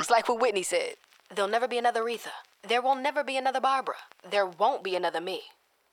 [0.00, 0.94] It's like what Whitney said.
[1.34, 2.30] There'll never be another Aretha.
[2.66, 3.96] There will never be another Barbara.
[4.30, 5.42] There won't be another me.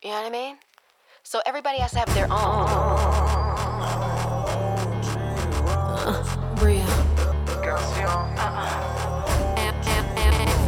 [0.01, 0.59] You know what I mean?
[1.23, 2.67] So everybody has to have their own.
[6.55, 6.85] Bria.
[9.57, 9.75] And,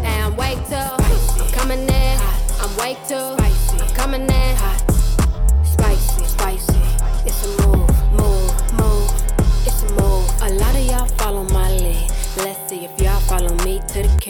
[0.05, 0.99] and wake up.
[0.99, 2.19] I'm coming in.
[2.59, 3.39] I'm wake up.
[3.39, 4.57] I'm coming in.
[5.63, 6.81] Spicy, spicy.
[7.25, 9.09] It's a move, move, move.
[9.65, 10.29] It's a move.
[10.41, 12.11] A lot of y'all follow my lead.
[12.37, 12.98] Let's see if y'all follow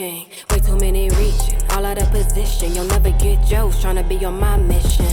[0.00, 0.26] Way
[0.64, 2.74] too many reaching, all out of position.
[2.74, 5.04] You'll never get Joe's trying to be on my mission.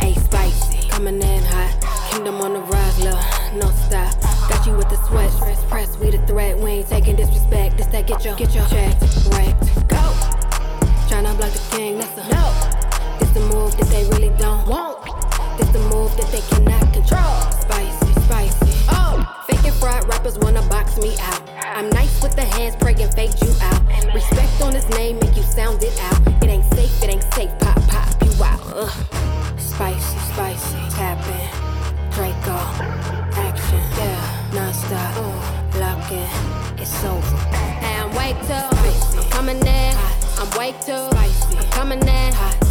[0.00, 2.10] A spicy, coming in hot.
[2.10, 4.20] Kingdom on the rise, love, no stop.
[4.50, 6.58] Got you with the sweat, press, press, we the threat.
[6.58, 7.76] We ain't taking disrespect.
[7.76, 9.88] This that get your, get your check wrecked.
[9.88, 10.02] Go.
[11.06, 13.18] Tryna block the king, that's a no.
[13.20, 15.04] This the move that they really don't want.
[15.56, 17.20] This the move that they cannot control.
[17.22, 17.62] Oh,
[20.02, 21.42] fake rappers wanna box me out.
[21.76, 23.82] I'm nice with the hands, pray and fade you out.
[24.14, 26.42] Respect on his name, make you sound it out.
[26.42, 27.50] It ain't safe, it ain't safe.
[27.58, 28.60] Pop, pop, you out.
[28.74, 28.90] Ugh.
[29.58, 30.76] Spicy, spicy.
[30.90, 31.48] Tapping.
[32.12, 32.58] Draco.
[33.34, 33.82] Action.
[33.96, 35.16] Yeah, non-stop.
[35.16, 36.28] Uh, lock in.
[36.78, 37.36] It's over.
[37.82, 38.72] And wake up.
[38.74, 39.96] I'm coming in.
[40.38, 41.14] I'm wake up.
[41.14, 42.61] I'm coming in.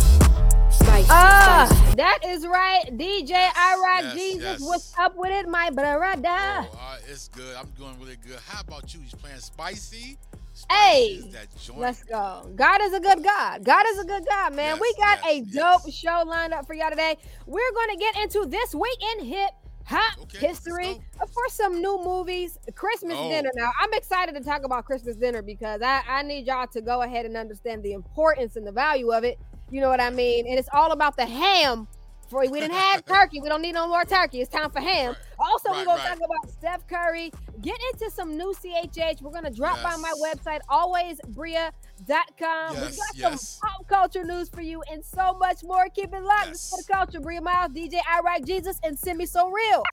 [0.91, 1.07] Spicy.
[1.09, 1.95] Ah, spicy.
[1.95, 2.83] that is right.
[2.97, 4.59] DJ I Rock yes, Jesus, yes.
[4.61, 6.19] what's up with it, my brother?
[6.25, 7.55] Oh, uh, it's good.
[7.55, 8.37] I'm doing really good.
[8.45, 8.99] How about you?
[8.99, 10.17] He's playing spicy.
[10.53, 11.79] Spicy Hey, is that joint.
[11.79, 12.51] Let's go.
[12.55, 13.63] God is a good God.
[13.63, 14.79] God is a good God, man.
[14.81, 15.95] we Yes, got a dope yes.
[15.95, 17.15] show lined up for y'all today.
[17.45, 19.51] We're going to get into this week in hip
[19.85, 20.95] hop Okay, history.
[20.95, 21.01] go.
[21.21, 23.29] Of course, some new movies, Christmas Oh.
[23.29, 23.49] dinner.
[23.55, 27.01] Now, I'm excited to talk about Christmas dinner because I, I need y'all to go
[27.01, 29.39] ahead and understand the importance and the value of it.
[29.71, 30.47] You know what I mean?
[30.47, 31.87] And it's all about the ham.
[32.29, 33.41] For we didn't have turkey.
[33.41, 34.39] We don't need no more turkey.
[34.41, 35.15] It's time for ham.
[35.37, 36.07] Also, we're gonna right.
[36.09, 37.31] talk about Steph Curry.
[37.61, 39.21] Get into some new CHH.
[39.21, 40.35] We're gonna drop by my Yes.
[40.45, 42.75] website, alwaysbria.com.
[42.75, 43.49] We've Yes, got yes.
[43.59, 45.87] some pop culture news for you and so much more.
[45.93, 46.49] Keep it locked.
[46.51, 47.19] This is for the culture.
[47.19, 49.83] Bria Miles, DJ I Iraq Jesus, and Simi So Real.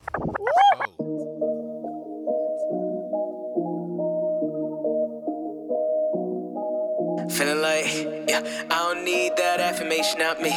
[7.31, 7.87] Feeling like,
[8.29, 10.51] yeah, I don't need that affirmation out me.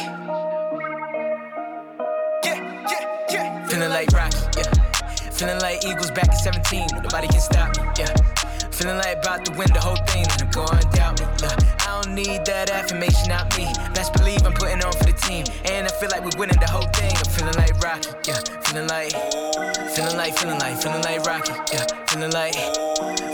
[2.44, 3.66] Yeah, yeah, yeah.
[3.66, 4.72] Feeling like Rocky, yeah.
[5.30, 8.21] Feeling like Eagles back at 17, nobody can stop me, yeah.
[8.82, 11.54] Feeling like about to win the whole thing, and I'm going down yeah.
[11.86, 13.70] I don't need that affirmation out me.
[13.94, 16.66] Best believe I'm putting on for the team, and I feel like we're winning the
[16.66, 17.14] whole thing.
[17.14, 18.42] I'm feeling like Rocky, yeah.
[18.66, 19.14] Feeling like,
[19.94, 21.86] feeling like, feeling like, feeling like Rocky, yeah.
[22.10, 22.58] Feeling like.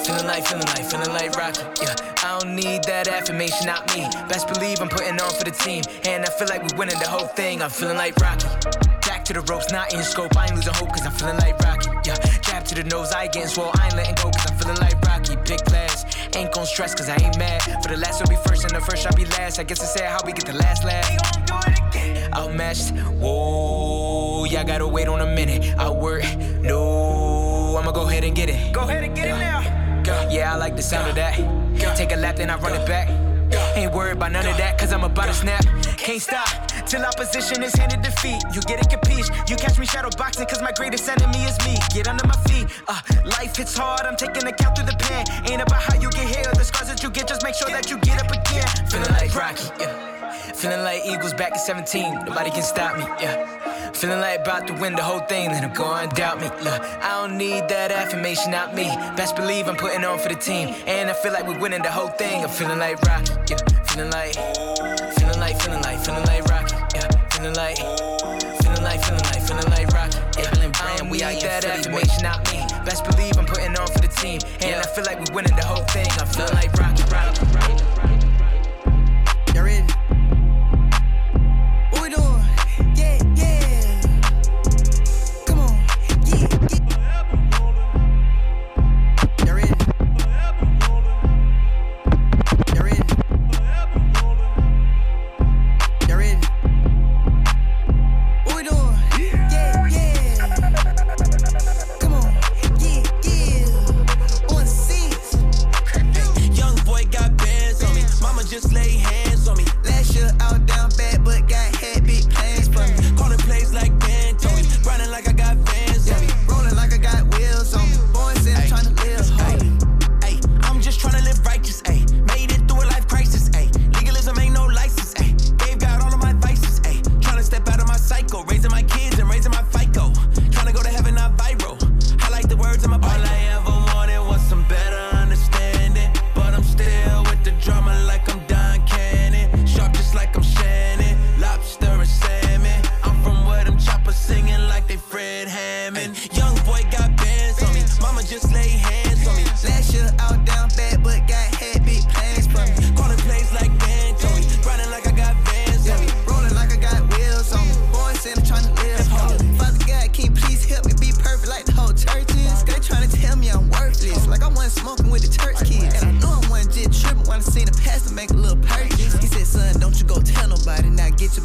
[0.05, 1.65] Feeling like, feeling like, feeling like Rocky.
[1.81, 4.05] Yeah, I don't need that affirmation out me.
[4.29, 5.81] Best believe I'm putting on for the team.
[6.05, 7.63] And I feel like we're winning the whole thing.
[7.63, 8.88] I'm feeling like Rocky.
[9.29, 10.35] To the ropes, not in scope.
[10.39, 11.91] I ain't losing hope cause I'm feeling like Rocky.
[12.03, 13.71] Yeah, jab to the nose, I ain't getting swole.
[13.75, 15.37] I ain't letting go cause I'm feeling like Rocky.
[15.45, 17.61] Big class, ain't gon' stress cause I ain't mad.
[17.83, 19.59] For the last will be first and the first I'll be last.
[19.61, 21.07] I guess it's sad how we get the last laugh.
[22.33, 25.77] Outmatched, whoa, y'all gotta wait on a minute.
[25.77, 26.25] I work,
[26.63, 28.73] no, I'ma go ahead and get it.
[28.73, 29.61] Go ahead and get it now.
[30.31, 31.37] Yeah, I like the sound of that.
[31.99, 33.11] Take a lap, then I run it back.
[33.77, 35.67] Ain't worried about none of that, cause I'm about to snap.
[35.99, 38.43] Can't stop till opposition is handed defeat.
[38.53, 39.29] You get it, capiche.
[39.49, 41.77] You catch me shadow boxing, cause my greatest enemy is me.
[41.93, 42.67] Get under my feet.
[42.89, 45.27] Uh, life hits hard, I'm taking account through the pen.
[45.51, 47.91] Ain't about how you get here the scars that you get, just make sure that
[47.91, 48.67] you get up again.
[48.89, 50.53] Feeling like Rocky, yeah.
[50.55, 53.93] Feeling like Eagles back at 17, nobody can stop me, yeah.
[53.93, 56.49] Feeling like about to win the whole thing, then I'm going doubt me.
[56.65, 58.85] Look, I don't need that affirmation out me.
[59.17, 61.93] Best believe I'm putting on for the team, and I feel like we're winning the
[61.93, 62.43] whole thing.
[62.43, 63.59] I'm feeling like Rocky, yeah.
[63.89, 64.35] Feeling like,
[65.19, 66.48] feeling like, feeling like, feeling like.
[67.39, 70.51] Feeling like, feeling like, feeling like, feeling like Rocky, yeah.
[70.51, 72.67] I don't need that affirmation out me.
[72.85, 75.65] Best believe I'm putting on for the team, and I feel like we're winning the
[75.65, 76.11] whole thing.
[76.19, 77.79] I'm feeling like Rocky, Rocky, Rocky.
[78.11, 78.18] You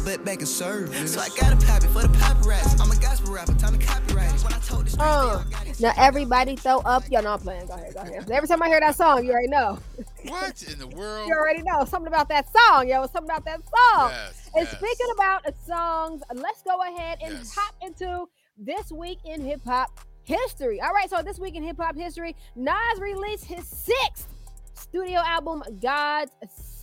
[0.04, 1.14] making service.
[1.14, 2.80] So I gotta pop it for the paparazzi.
[2.80, 4.30] I'm a gospel rapper, time to copyright.
[4.42, 5.80] When I told the streets, Uh, they all got it.
[5.80, 7.04] now everybody throw up.
[7.10, 7.66] Yo, no, I'm playing.
[7.66, 8.30] Go ahead, go ahead.
[8.30, 9.78] Every time I hear that song, you already know.
[10.28, 11.28] What in the world?
[11.28, 13.02] You already know something about that song, yo.
[13.06, 14.10] Something about that song.
[14.10, 14.76] Yes, And yes.
[14.78, 17.54] speaking about songs, let's go ahead and Yes.
[17.54, 19.90] hop into this week in hip hop
[20.22, 20.80] history.
[20.80, 24.28] All right, so this week in hip hop history, Nas released his sixth
[24.74, 26.30] studio album, God's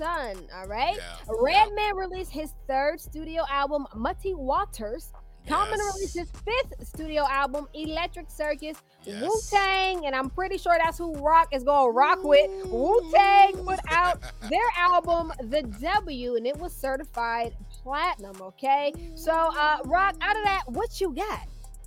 [0.02, 0.36] Son.
[0.56, 5.12] All right, Yeah, Redman released his third studio album, Muddy Waters.
[5.48, 5.94] Common Yes.
[5.96, 8.78] released his fifth studio album, Electric Circus.
[9.04, 9.22] Yes.
[9.22, 12.50] Wu Tang, and I'm pretty sure that's who Rock is going to rock with.
[12.68, 14.20] Wu Tang put out
[14.50, 18.40] their album, The W, and it was certified platinum.
[18.42, 21.42] Okay, so uh, Rock, out of that, what you got?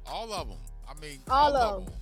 [0.07, 0.59] all of them.
[0.89, 1.95] I mean, All all, of them.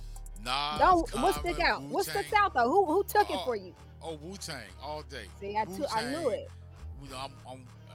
[0.43, 1.81] Nas, Don't what stick Common, out?
[1.83, 2.69] What sticks out though?
[2.69, 3.73] Who who took it Oh, for you?
[4.03, 5.25] Oh, Wu Tang all day.
[5.39, 6.39] See, I, took, I knew Wu-Tang.
[6.39, 6.49] it.
[7.01, 7.93] Wu- I'm, I'm, uh,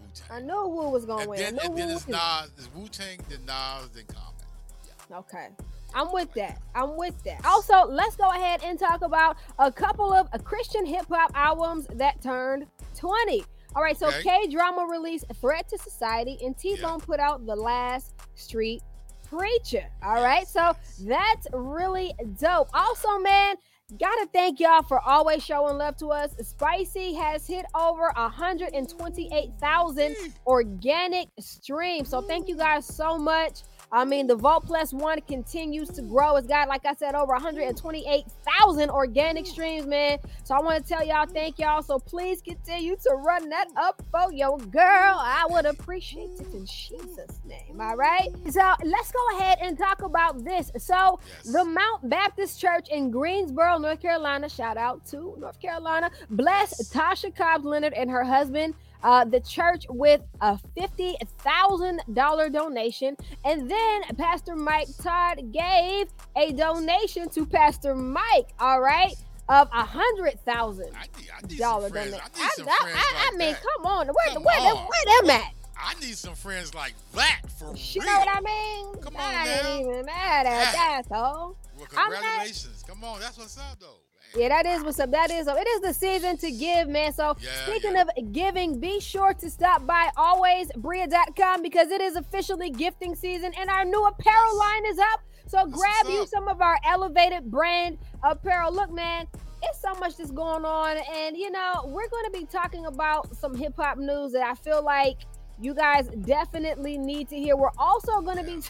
[0.00, 1.38] Wu I knew Wu was gonna And win.
[1.40, 5.20] then, I and then it's Nas, it's Wu Tang, then Nas, then Common.
[5.24, 5.48] Okay.
[5.94, 6.60] I'm with that.
[6.74, 7.44] I'm with that.
[7.44, 12.20] Also, let's go ahead and talk about a couple of Christian hip hop albums that
[12.22, 12.66] turned
[12.96, 13.44] 20.
[13.74, 14.22] All right, so Okay.
[14.22, 18.82] K Drama released Threat to Society and T Bone put out The Last Street
[19.28, 19.84] Preacher.
[20.02, 22.68] All right, Yes, so that's really dope.
[22.74, 23.56] Also, man,
[23.98, 26.34] gotta thank y'all for always showing love to us.
[26.42, 30.32] Spicy has hit over 128,000 mm.
[30.46, 32.08] organic streams.
[32.08, 33.62] So thank you guys so much.
[33.92, 36.36] I mean, the Vault Plus One continues to grow.
[36.36, 40.18] It's got, like I said, over 128,000 organic streams, man.
[40.44, 41.82] So I want to tell y'all, thank y'all.
[41.82, 45.16] So please continue to run that up for your girl.
[45.18, 47.80] I would appreciate it in Jesus' name.
[47.80, 48.28] All right.
[48.50, 50.72] So let's go ahead and talk about this.
[50.78, 51.52] So Yes.
[51.52, 56.92] the Mount Baptist Church in Greensboro, North Carolina, shout out to North Carolina, bless Yes.
[56.92, 63.16] Tasha Cobbs Leonard and her husband uh, the church with a $50,000 donation.
[63.44, 69.14] And then Pastor Mike Todd gave a donation to Pastor Mike, all right,
[69.48, 72.20] of a $100,000 I need, I need dollar donation.
[72.36, 73.62] I I, I- I mean, that.
[73.62, 74.86] come on, where, Come where, them- on.
[74.86, 75.52] where them at?
[75.78, 78.10] I need some friends like that for You real.
[78.10, 78.94] know what I mean?
[79.02, 79.68] Come on I now.
[79.68, 80.72] ain't even mad at Yeah.
[80.72, 81.54] that, though.
[81.76, 82.82] Well, congratulations.
[82.88, 84.00] Come on, that's what's up, though.
[84.36, 85.10] Yeah, that is what's up.
[85.12, 85.56] That is up.
[85.58, 87.12] It is the season to give, man.
[87.12, 88.02] So Yeah, speaking yeah.
[88.02, 93.70] of giving, be sure to stop by alwaysbria.com because it is officially gifting season and
[93.70, 94.58] our new apparel Yes.
[94.58, 95.20] line is up.
[95.46, 96.28] So That's grab you up.
[96.28, 98.72] some of our elevated brand apparel.
[98.72, 99.26] Look, man,
[99.62, 100.98] it's so much that's going on.
[101.14, 105.18] And you know, we're gonna be talking about some hip-hop news that I feel like
[105.60, 107.56] you guys definitely need to hear.
[107.56, 108.60] We're also gonna be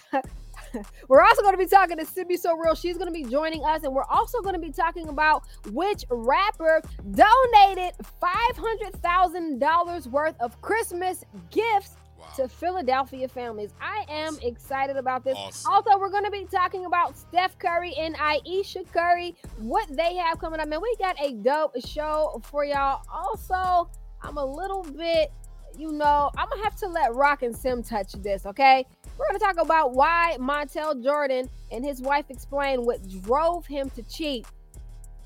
[1.09, 2.75] We're also going to be talking to Simi So Real.
[2.75, 6.05] She's going to be joining us, and we're also going to be talking about which
[6.11, 6.83] rapper
[7.13, 12.27] donated $500,000 worth of Christmas gifts Wow.
[12.37, 13.75] to Philadelphia families.
[13.79, 15.37] I am excited about this.
[15.37, 15.71] Awesome.
[15.71, 20.39] Also, we're going to be talking about Steph Curry and Aisha Curry, what they have
[20.39, 20.67] coming up.
[20.67, 23.03] Man, we got a dope show for y'all.
[23.13, 23.91] Also,
[24.23, 25.31] I'm a little bit,
[25.77, 28.87] you know, I'm going to have to let Rock and Sim touch this, okay?
[29.19, 33.91] We're going to talk about why Montel Jordan and his wife explain what drove him
[33.91, 34.47] to cheat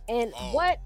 [0.09, 0.53] and Oh.
[0.55, 0.79] what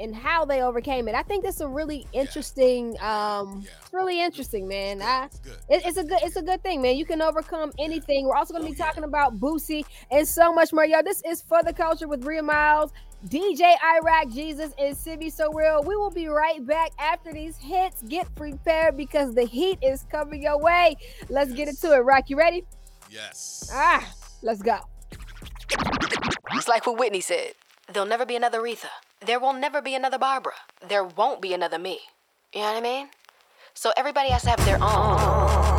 [0.00, 1.14] and how they overcame it.
[1.14, 3.70] I think that's a really interesting um Yeah.
[3.80, 4.96] it's really interesting, man.
[4.96, 5.24] It's I.
[5.26, 5.58] It's good.
[5.68, 6.96] it- it's a good it's a good thing, man.
[6.96, 8.26] You can overcome anything.
[8.26, 8.86] We're also going to Oh, be yeah.
[8.86, 10.84] talking about Boosie and so much more.
[10.84, 12.90] Yo, this is for the culture with Bria Miles,
[13.28, 15.82] DJ I Rock, Jesus, and Simi So Real.
[15.82, 18.02] We will be right back after these hits.
[18.02, 20.96] Get prepared because the heat is coming your way.
[21.30, 21.82] Let's get Yes.
[21.82, 22.00] into it.
[22.00, 22.64] Rock, you ready?
[23.10, 23.70] Yes.
[23.72, 24.06] Ah,
[24.42, 24.78] let's go.
[26.52, 27.54] It's like what Whitney said.
[27.90, 28.88] There'll never be another Retha.
[29.24, 30.54] There will never be another Barbara.
[30.86, 32.00] There won't be another me.
[32.52, 33.08] You know what I mean?
[33.72, 35.73] So everybody has to have their own.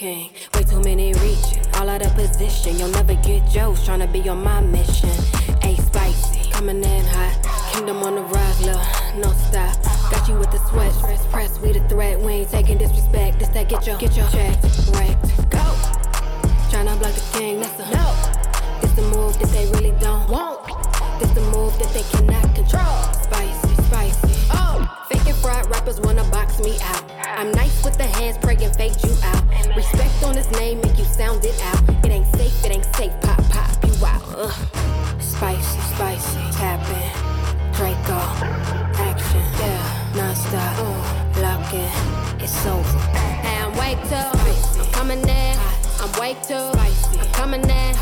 [0.00, 0.30] King.
[0.54, 2.78] Way too many reaching, all out of position.
[2.78, 5.10] You'll never get Joe's trying to be on my mission.
[5.62, 7.36] A spicy, coming in hot.
[7.74, 8.80] Kingdom on the rise, lil',
[9.20, 9.76] no stop.
[10.10, 11.60] Got you with the sweat, press, press.
[11.60, 13.40] We the threat, we ain't taking disrespect.
[13.40, 14.56] This that get your, get your check
[14.96, 15.50] wrecked.
[15.50, 15.66] Go.
[16.72, 18.06] Tryna block the king, that's a no.
[18.80, 20.64] This the move that they really don't want.
[21.20, 23.02] This the move that they cannot control.
[23.20, 24.29] Spicy, spicy.
[25.30, 27.04] Rappers wanna box me out.
[27.24, 29.42] I'm nice with the hands, praying fake you out.
[29.76, 32.04] Respect on his name, make you sound it out.
[32.04, 33.12] It ain't safe, it ain't safe.
[33.20, 34.22] Pop, pop, you out.
[34.36, 34.52] Ugh.
[35.20, 37.10] Spicy, spicy, tapping.
[37.72, 38.18] Draco,
[38.98, 40.78] action, yeah, nonstop.
[40.82, 42.98] Ooh, lock it, it's over.
[43.16, 45.56] Hey, I'm waked up, I'm coming in.
[46.00, 47.94] I'm waked up, I'm coming in.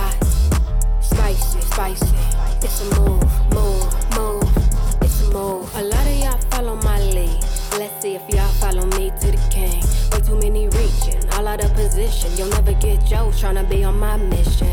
[1.01, 2.17] Spicy, spicy,
[2.63, 5.03] it's a move, move, move.
[5.03, 5.77] It's a move.
[5.77, 6.08] A lot
[6.39, 7.45] y'all follow my lead.
[7.79, 9.83] Let's see if y'all follow me to the king.
[10.13, 12.31] Way too many reaching, all out of position.
[12.37, 14.69] You'll never get Joe tryna be on my mission.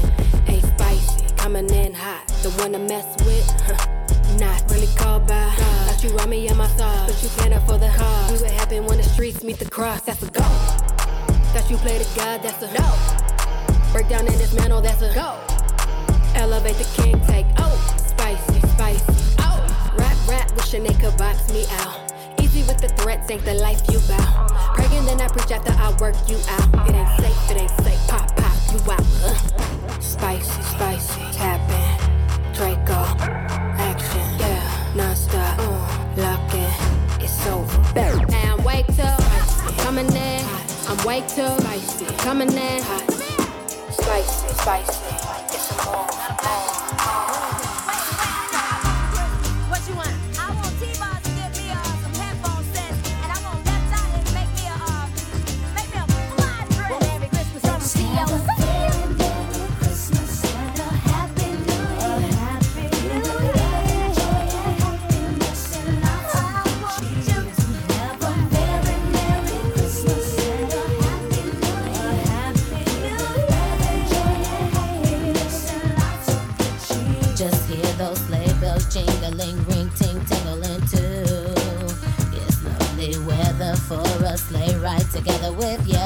[0.45, 2.27] Hey, spicy, coming in hot.
[2.43, 3.47] The one to mess with?
[4.39, 5.49] Not really called by.
[5.55, 8.37] Thought you run me in my thoughts, but you can't afford the cost.
[8.37, 10.41] See what happen when the streets meet the cross, that's a go.
[11.53, 13.91] Thought you played a god, that's a no.
[13.91, 15.39] Break down and dismantle, that's a go.
[16.35, 19.34] Elevate the king, take oh, spicy, spicy.
[20.27, 22.11] Rap, wishing they could box me out.
[22.41, 24.47] Easy with the threats, ain't the life you bow.
[24.73, 26.89] Praying then I preach after I work you out.
[26.89, 28.07] It ain't safe, it ain't safe.
[28.07, 29.05] Pop, pop, you out.
[29.23, 29.99] Uh.
[29.99, 32.53] Spicy, spicy, tapping.
[32.53, 33.01] Draco,
[33.77, 35.59] action, yeah, non-stop.
[35.59, 37.81] Uh, locking, it's over.
[38.33, 39.17] And wake till
[39.83, 40.45] coming in.
[40.87, 42.81] I'm wake till spicy, coming in.
[43.91, 45.15] Spicy, spicy.
[45.53, 46.84] It's a move.
[85.03, 85.97] Together with you.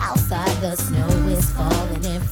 [0.00, 2.23] Outside the snow is falling and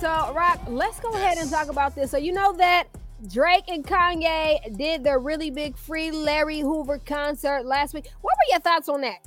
[0.00, 2.10] So, Rock, let's go ahead and talk about this.
[2.10, 2.84] So, you know that
[3.30, 8.08] Drake and Kanye did their really big free Larry Hoover concert last week.
[8.22, 9.18] What were your thoughts on that?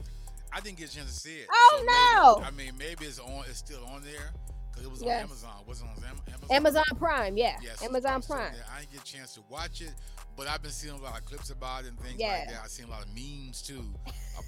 [0.51, 1.47] I didn't get a chance to see it.
[1.51, 2.43] Oh, maybe- no.
[2.47, 3.43] I mean, maybe it's on.
[3.47, 4.31] It's still on there
[4.71, 5.19] because it was Yes.
[5.23, 5.63] on Amazon.
[5.67, 6.55] Was it on Am- Amazon?
[6.55, 7.57] Amazon Prime, yeah.
[7.61, 8.53] Yes, Amazon Prime.
[8.75, 9.93] I didn't get a chance to watch it,
[10.35, 12.29] but I've been seeing a lot of clips about it and things Yeah.
[12.39, 12.61] like that.
[12.63, 13.83] I've seen a lot of memes too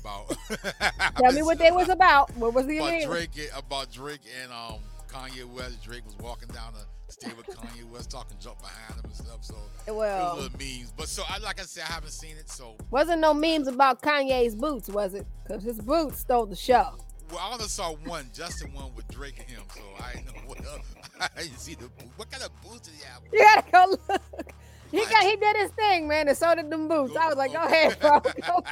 [0.02, 0.36] about.
[1.18, 2.36] Tell me what they was about.
[2.36, 3.08] What was the about name?
[3.10, 4.80] Drake about Drake and um
[5.16, 5.84] Kanye West.
[5.84, 9.44] Drake was walking down the stage with Kanye West talking jump behind him and stuff.
[9.44, 9.56] So
[9.88, 10.92] it Well, was little memes.
[10.96, 12.50] But so I like I said, I haven't seen it.
[12.50, 15.26] So wasn't no memes about Kanye's boots, was it?
[15.48, 16.98] Because his boots stole the show.
[17.32, 19.64] well, I only saw one, just the one with Drake and him.
[19.74, 20.86] So I didn't know what else.
[21.38, 22.10] I didn't see the boot.
[22.18, 23.22] What kind of boots did he have?
[23.32, 24.52] You gotta go look.
[24.92, 27.14] He got he did his thing, man, and so did them boots.
[27.14, 28.20] Go- I was like, go go- ahead, bro.
[28.20, 28.64] Go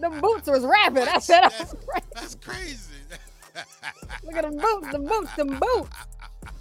[0.00, 1.04] them boots was rapping.
[1.08, 2.92] I said, That's- that's That's crazy.
[4.24, 5.96] Look at them boots, them boots, them boots.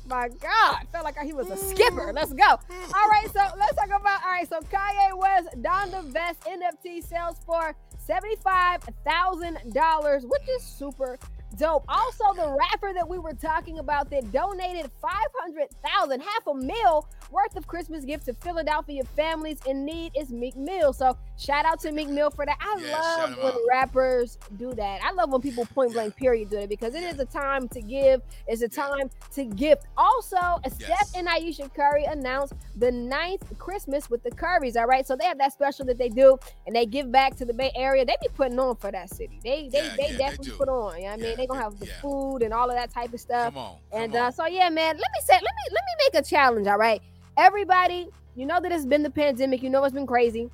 [0.08, 2.14] My God, felt like he was a skipper.
[2.14, 2.46] Let's go.
[2.46, 4.24] All right, so let's talk about.
[4.24, 10.64] All right, so Kanye West the Vest NFT sells for seventy-five thousand dollars, which is
[10.64, 11.20] super
[11.58, 11.84] dope.
[11.88, 16.54] Also, the rapper that we were talking about that donated five hundred thousand, half a
[16.54, 20.94] mil worth of Christmas gifts to Philadelphia families in need is Meek Mill.
[20.94, 22.58] So shout out to Meek Mill for that.
[22.62, 23.60] I Yeah, love when out.
[23.70, 25.02] rappers do that.
[25.04, 27.82] I love when people point blank period do it because it is a time to
[27.82, 28.22] give.
[28.48, 29.84] It's a time to gift.
[29.98, 30.38] Also,
[30.68, 31.14] Steph Yes.
[31.16, 34.78] and Aisha Curry announced the ninth Christmas with the Currys.
[34.78, 37.46] All right, so they have that special that they do, and they give back to
[37.46, 38.06] the Bay Area.
[38.06, 39.40] They be putting on for that city.
[39.44, 40.58] They they, Yeah, they yeah, definitely do.
[40.58, 40.96] put on.
[40.98, 42.02] You know what I mean, Yeah, gonna have the yeah.
[42.02, 43.54] food and all of that type of stuff.
[43.54, 44.34] Come on, come and uh, on.
[44.34, 46.68] so yeah, man, let me say, let me let me make a challenge.
[46.68, 47.02] All right,
[47.38, 49.64] everybody, you know that it's been the pandemic.
[49.64, 50.50] You know it's been crazy.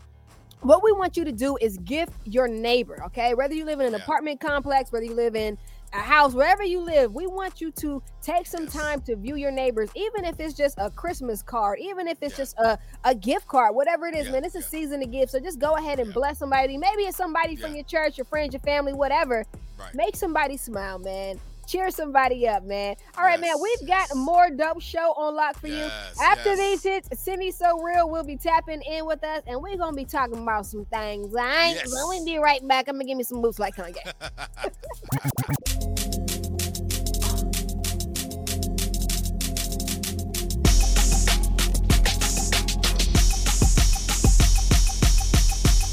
[0.61, 3.03] What we want you to do is gift your neighbor.
[3.07, 3.99] Okay, whether you live in an yeah.
[3.99, 5.57] apartment complex, whether you live in
[5.93, 8.73] a house, wherever you live, we want you to take some yes.
[8.73, 12.33] time to view your neighbors, even if it's just a Christmas card, even if it's
[12.33, 12.37] yeah.
[12.37, 14.33] just a, a gift card, whatever it is, yeah.
[14.33, 14.43] man.
[14.43, 14.65] It's a yeah.
[14.65, 15.29] season to give.
[15.29, 16.77] So just go ahead and bless somebody.
[16.77, 19.45] Maybe it's somebody from your church, your friends, your family, whatever.
[19.77, 19.93] Right.
[19.93, 22.95] Make somebody smile, man cheer somebody up, man.
[23.17, 23.55] All right, yes.
[23.55, 26.23] man, we've got more dope show on lock for yes, you.
[26.23, 26.59] After yes.
[26.59, 29.95] these hits, Simi So Real will be tapping in with us, and we're going to
[29.95, 31.27] be talking about some things.
[31.27, 31.73] All right?
[31.75, 31.91] Yes.
[31.91, 32.87] We'll be right back.
[32.87, 33.97] I'm going to give me some moves like Kanye.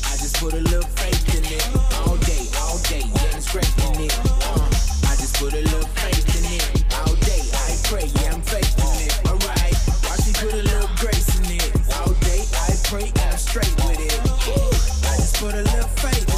[0.03, 4.05] I just put a little faith in it all day, all day, getting it's in
[4.05, 4.40] it
[5.41, 6.85] put a little faith in it.
[7.01, 9.27] All day I pray, yeah, I'm faith it.
[9.27, 11.73] Alright, watch me put a little grace in it.
[11.97, 14.21] All day I pray, and I'm straight with it.
[14.21, 16.30] Ooh, I just put a little faith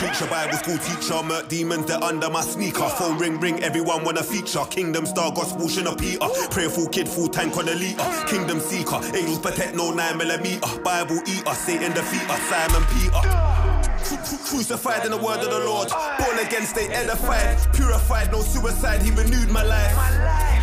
[0.00, 1.22] preacher, Bible school teacher.
[1.22, 2.88] Murk demons, they're under my sneaker.
[2.88, 4.64] Phone ring, ring, everyone wanna feature.
[4.70, 6.26] Kingdom star, gospel, shinner Peter.
[6.50, 8.02] Prayerful kid, full tank on the liter.
[8.26, 10.66] Kingdom seeker, angels protect, no 9 millimeter.
[10.82, 13.20] Bible eater, Satan defeater, Simon Peter.
[14.02, 15.90] Cru- cru- Crucified in the word of the Lord.
[16.18, 17.58] Born again, stay edified.
[17.74, 19.02] Purified, no suicide.
[19.02, 19.92] He renewed my life.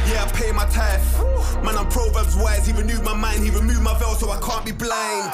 [0.09, 1.03] Yeah, I pay my tithe.
[1.63, 2.65] Man, I'm Proverbs wise.
[2.65, 3.43] He renewed my mind.
[3.43, 5.31] He removed my veil so I can't be blind.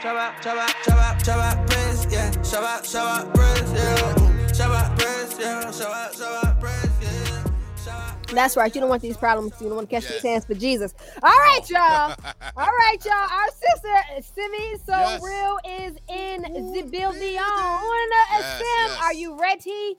[0.00, 2.30] Shabbat, Shabbat, Shabbat, Shabbat, praise, yeah.
[2.30, 4.14] Shabbat, Shabbat, praise, yeah.
[4.48, 5.64] Shabbat, praise, yeah.
[5.64, 7.44] Shabbat, Shabbat, praise, yeah.
[7.76, 8.34] Shabbat.
[8.34, 8.74] That's right.
[8.74, 9.52] You don't want these problems.
[9.60, 10.12] You don't want to catch Yeah.
[10.12, 10.94] these hands for Jesus.
[11.22, 11.68] All right, oh.
[11.68, 12.32] y'all.
[12.56, 13.14] All right, y'all.
[13.14, 15.22] Our sister Simi So Yes.
[15.22, 17.36] Real is in the building.
[17.36, 19.00] On Yes, Sim, yes.
[19.02, 19.96] are you ready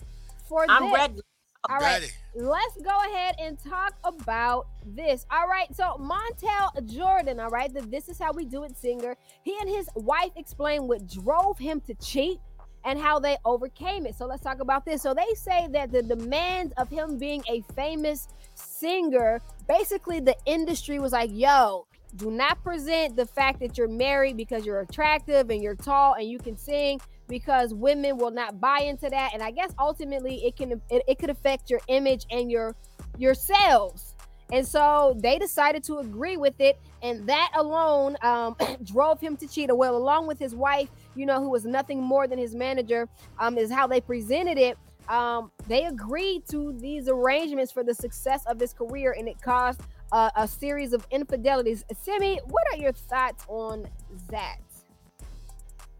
[0.50, 0.94] for I'm this?
[0.94, 1.22] ready.
[1.70, 2.02] All right.
[2.02, 2.08] Ready.
[2.34, 5.26] Let's go ahead and talk about this.
[5.32, 9.16] All right, so Montel Jordan, all right, the This Is How We Do It singer,
[9.44, 12.40] he and his wife explained what drove him to cheat
[12.84, 14.16] and how they overcame it.
[14.16, 15.02] So let's talk about this.
[15.02, 21.00] So they say that the demands of him being a famous singer, basically the industry
[21.00, 25.62] was like, yo, do not present the fact that you're married because you're attractive and
[25.62, 27.00] you're tall and you can sing
[27.32, 29.32] because women will not buy into that.
[29.34, 32.76] And i guess ultimately it can it, it could affect your image and your
[33.18, 34.16] your sales
[34.52, 36.78] and so they decided to agree with it.
[37.02, 39.76] And that alone um, drove him to cheat.
[39.76, 43.08] Well along with his wife you know who was nothing more than his manager
[43.40, 44.78] um, is how they presented it.
[45.10, 49.16] Um, they agreed to these arrangements for the success of his career.
[49.18, 51.84] And it caused uh, a series of infidelities.
[51.98, 53.88] Simi what are your thoughts on
[54.30, 54.58] that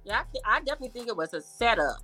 [0.04, 1.98] Yeah, I, I definitely think it was a setup.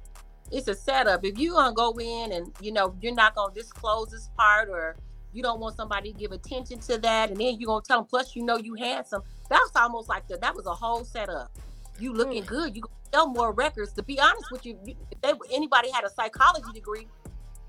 [0.51, 1.25] It's a setup.
[1.25, 4.95] If you gonna go in and you know you're not gonna disclose this part, or
[5.33, 8.07] you don't want somebody to give attention to that, and then you're gonna tell them.
[8.07, 9.21] Plus, you know you handsome.
[9.49, 11.51] That's almost like the, that was a whole setup.
[11.99, 12.17] You hmm.
[12.17, 12.75] looking good.
[12.75, 12.83] You
[13.13, 13.93] sell more records.
[13.93, 17.07] To be honest with you, you if they, anybody had a psychology degree,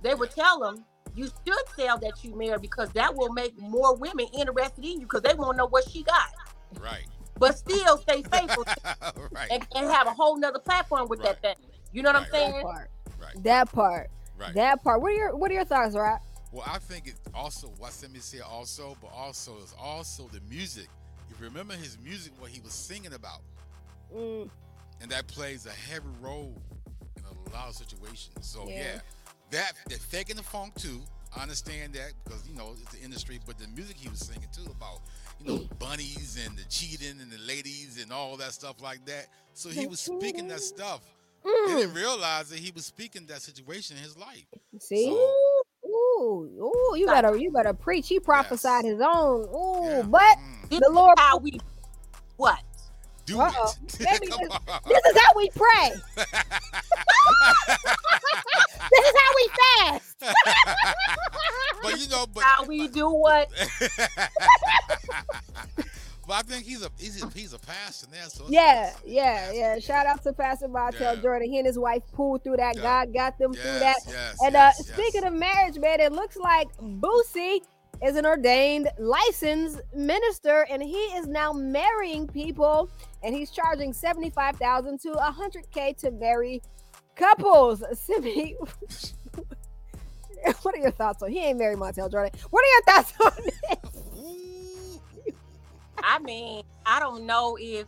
[0.03, 3.97] they would tell them you should sell that you married because that will make more
[3.97, 6.29] women interested in you because they want to know what she got.
[6.81, 7.07] Right.
[7.39, 8.65] But still stay faithful
[9.33, 9.49] right.
[9.51, 11.55] and, and have a whole nother platform with that thing.
[11.93, 12.53] You know what I'm saying?
[12.53, 13.45] that part Right.
[13.45, 14.55] that part Right.
[14.55, 16.21] that part what are your what are your thoughts right
[16.53, 20.87] Well, I think it also what Simi said also, but also is also the music.
[21.31, 23.41] If you remember his music, what he was singing about,
[24.15, 24.49] Mm,
[25.03, 26.61] and that plays a heavy role
[27.17, 28.33] in a lot of situations.
[28.41, 28.75] So Yeah.
[28.95, 29.01] yeah,
[29.51, 31.01] that they're faking the funk too.
[31.37, 34.49] I understand that because you know it's the industry, but the music he was singing
[34.53, 35.01] too about
[35.41, 39.27] you know bunnies and the cheating and the ladies and all that stuff like that.
[39.55, 41.01] So he was speaking that stuff.
[41.45, 41.77] They mm.
[41.79, 44.47] didn't realize that he was speaking that situation in his life.
[44.81, 50.03] see So- ooh ooh you better you better preach he prophesied his own ooh Yeah.
[50.03, 50.37] but
[50.69, 50.81] Mm.
[50.81, 51.59] The lord how we
[52.37, 52.61] what?
[53.29, 53.75] Do Uh-oh.
[53.85, 53.99] it.
[54.21, 54.81] Baby, Come this- on.
[54.89, 55.91] this is how we pray
[58.91, 60.17] this is how we fast
[61.83, 63.49] but you know, but How we do what?
[66.27, 68.27] but I think he's a he's a, he's a pastor now.
[68.29, 71.21] So yeah yeah yeah shout out to pastor Martel Yeah.
[71.23, 72.83] Jordan he and his wife pulled through that Yeah.
[72.83, 76.37] God got them through that yes, And uh, yes, speaking of marriage, man, it looks
[76.37, 77.61] like Boosie
[78.03, 82.89] is an ordained licensed minister, and he is now marrying people,
[83.23, 86.63] and he's charging seventy-five thousand to hundred k to marry
[87.15, 87.83] couples.
[87.93, 88.57] Simi,
[90.63, 91.31] what are your thoughts on?
[91.31, 92.39] He ain't married Montel Jordan.
[92.51, 95.01] What are your thoughts on this?
[96.03, 97.87] I mean, I don't know if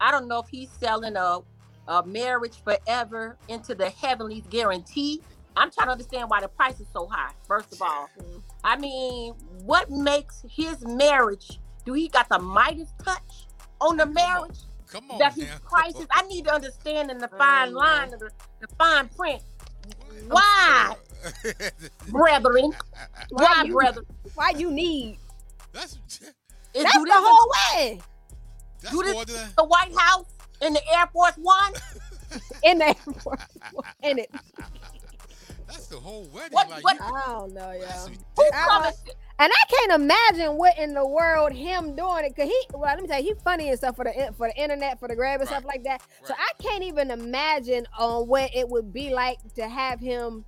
[0.00, 1.40] I don't know if he's selling a
[1.86, 5.20] a marriage forever into the heavenlies guarantee.
[5.56, 7.32] I'm trying to understand why the price is so high.
[7.46, 8.38] First of all, mm-hmm.
[8.64, 11.60] I mean, what makes his marriage?
[11.84, 13.46] Do he got the Midas touch
[13.84, 14.56] on the marriage?
[14.88, 15.56] Come on, That his now.
[15.68, 16.06] prices.
[16.10, 17.74] I need to understand in the fine Mm.
[17.76, 19.42] line of the, the fine print.
[20.28, 20.94] Why,
[22.08, 22.72] brethren?
[23.30, 24.06] Why, you- brethren?
[24.34, 25.18] Why you need?
[25.72, 25.98] That's
[26.72, 28.00] That's do the whole way
[28.80, 30.26] that's Do this- than the White House
[30.60, 31.72] in the Air Force One?
[32.62, 33.40] in the Air Force
[33.72, 33.84] One.
[34.02, 34.30] in it.
[35.74, 36.52] That's the whole wedding.
[36.52, 38.08] What- like, what- you- I don't know, y'all.
[38.36, 38.92] Who I?
[39.40, 42.36] And I can't imagine what in the world him doing it.
[42.36, 44.54] Cause he, well, let me tell you, he funny and stuff for the for the
[44.56, 46.02] internet, for the grab and stuff like that.
[46.24, 50.44] So I can't even imagine on what it would be like to have him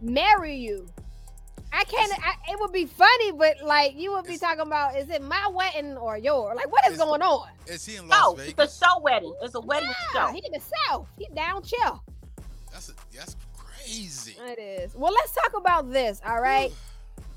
[0.00, 0.88] marry you.
[1.74, 2.10] I can't.
[2.24, 5.48] I, it would be funny, but like you would be talking about, is it my
[5.48, 6.56] wedding or yours?
[6.56, 7.48] Like, what is It's- going on?
[7.66, 8.54] Is he in Las No, Vegas?
[8.58, 9.34] it's a show wedding.
[9.42, 10.32] It's a wedding Yeah, show.
[10.32, 11.06] he in the south.
[11.18, 12.02] He down chill.
[12.72, 13.36] That's a, that's
[13.92, 14.36] crazy.
[14.46, 14.94] It is.
[14.94, 16.20] Well, let's talk about this.
[16.26, 16.72] All right.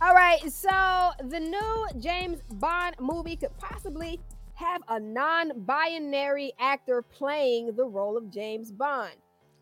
[0.02, 0.40] All right.
[0.52, 4.20] So the new James Bond movie could possibly
[4.56, 9.16] have a non-binary actor playing the role of James Bond.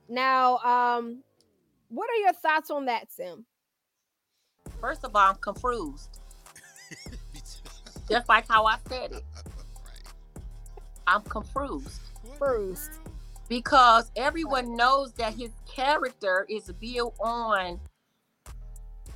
[0.07, 1.23] Now, um,
[1.89, 3.45] what are your thoughts on that, Sim?
[4.79, 6.19] First of all, I'm confused.
[8.09, 9.23] Just like how I said it.
[11.07, 12.01] I'm confused.
[12.37, 12.91] Bruised.
[13.49, 17.79] Because everyone knows that his character is built on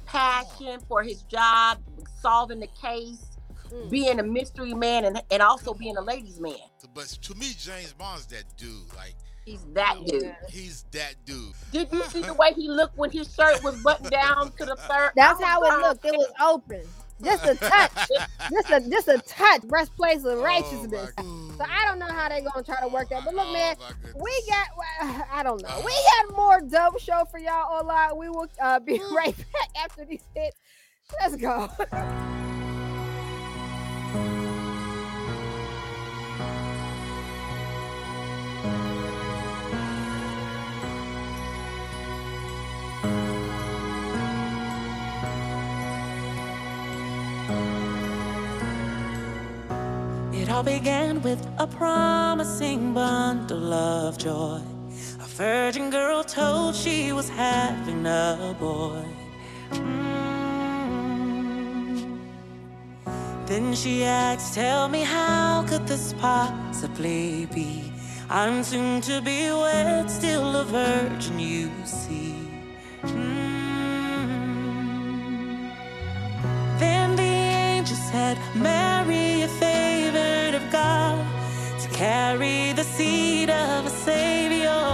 [0.05, 1.79] passion for his job,
[2.21, 3.23] solving the case,
[3.71, 3.89] Mm.
[3.89, 6.55] being a mystery man, and, and also being a ladies' man.
[6.93, 8.93] But to me, James Bond's that dude.
[8.95, 9.13] Like
[9.43, 10.35] He's that dude.
[10.49, 11.53] he's that dude.
[11.73, 14.75] Did you see the way he looked when his shirt was buttoned down to the
[14.77, 15.11] third?
[15.17, 16.05] That's how it looked.
[16.05, 16.81] It was open.
[17.23, 17.91] Just a touch.
[18.51, 19.61] just a just a touch.
[19.63, 21.11] Breastplates Oh of righteousness.
[21.17, 23.25] So I don't know how they're gonna try to work that.
[23.25, 23.75] But look, man,
[24.15, 25.81] we got well, I don't know.
[25.85, 28.17] We got more dope show for y'all online.
[28.17, 30.57] We will uh, be right back after these hits.
[31.21, 31.69] Let's go.
[50.57, 54.59] all began with a promising bundle of joy.
[55.19, 59.05] A virgin girl told she was having a boy.
[59.69, 60.17] Mm.
[63.45, 67.93] Then she asked, Tell me, how could this possibly be?
[68.27, 72.33] I'm soon to be wed, still a virgin, you see.
[73.03, 73.37] Mm.
[76.79, 77.31] Then the
[77.67, 80.36] angel said, Mary, a to
[81.97, 84.85] carry the seed of a Savior.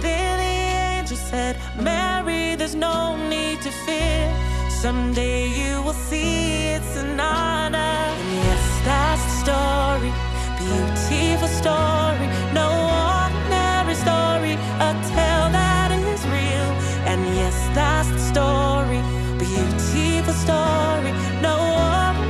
[0.00, 4.26] Then the angel said, Mary, there's no need to fear.
[4.68, 7.78] Someday you will see it's an honor.
[7.78, 10.12] And yes, that's the story,
[10.58, 12.26] beautiful story,
[12.60, 12.68] no
[13.14, 14.54] ordinary story,
[14.86, 16.70] a tale that is real.
[17.10, 19.00] And yes, that's the story,
[19.38, 22.25] beautiful story, no ordinary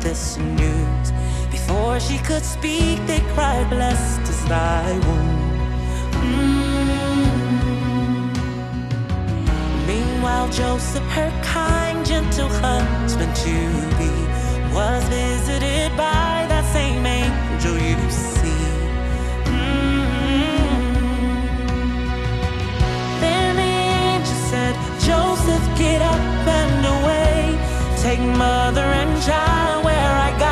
[0.00, 1.12] this news.
[1.50, 5.48] Before she could speak, they cried, Blessed is thy womb.
[6.12, 6.68] Mm.
[9.86, 13.56] Meanwhile, Joseph, her kind, gentle husband to
[13.98, 14.12] be,
[14.74, 18.66] was visited by that same angel you see.
[19.44, 20.08] Mm.
[23.20, 23.72] Then the
[24.12, 27.17] angel said, Joseph, get up and away.
[28.02, 30.47] Take mother and child where I guide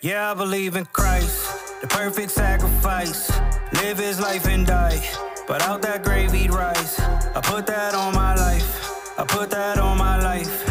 [0.00, 3.32] Yeah, I believe in Christ, the perfect sacrifice.
[3.72, 5.02] Live his life and die,
[5.48, 6.52] but out that grave he'd.
[6.52, 10.64] I put that on my life, I put that on my life.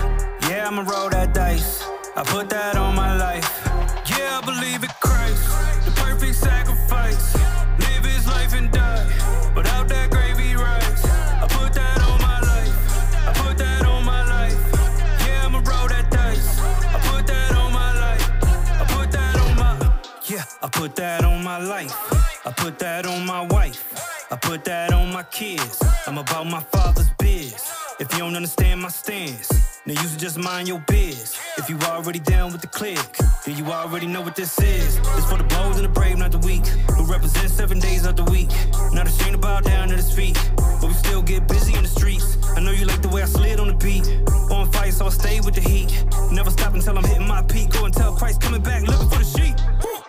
[0.49, 1.83] Yeah, I'ma roll that dice,
[2.15, 3.51] I put that on my life.
[4.09, 4.89] Yeah, I believe in
[21.47, 21.95] my life.
[22.45, 23.81] I put that on my wife.
[24.29, 25.81] I put that on my kids.
[26.05, 27.71] I'm about my father's biz.
[28.01, 29.47] If you don't understand my stance,
[29.86, 31.39] then you should just mind your biz.
[31.57, 32.99] If you already down with the click,
[33.45, 34.97] then you already know what this is.
[34.97, 36.65] It's for the bold and the brave, not the weak.
[36.97, 38.49] Who represent seven days of the week.
[38.91, 41.93] Not ashamed to bow down at his feet, but we still get busy in the
[41.99, 42.38] streets.
[42.57, 44.05] I know you like the way I slid on the beat.
[44.51, 45.91] On fire, so I stay with the heat.
[46.29, 47.69] Never stop until I'm hitting my peak.
[47.69, 49.55] Go and tell Christ coming back, looking for the sheep.
[49.81, 50.06] Woo,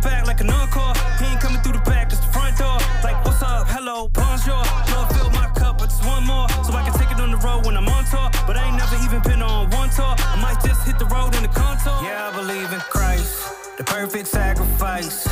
[0.00, 0.94] back like an encore.
[1.18, 2.78] He ain't coming through the back, just the front door.
[3.02, 3.66] Like, what's up?
[3.68, 4.62] Hello, bonjour.
[4.92, 6.48] Lord, fill my cup, but just one more.
[6.64, 8.30] So I can take it on the road when I'm on tour.
[8.46, 10.14] But I ain't never even been on one tour.
[10.18, 12.00] I might just hit the road in the contour.
[12.02, 15.28] Yeah, I believe in Christ, the perfect sacrifice.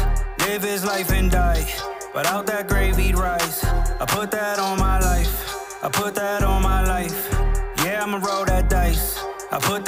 [0.46, 1.66] Live his life and die.
[2.14, 3.64] But out that grave he'd rise.
[3.64, 5.34] I put that on my life.
[5.82, 7.28] I put that on my life.
[7.84, 9.18] Yeah, I'ma roll that dice.
[9.50, 9.84] I put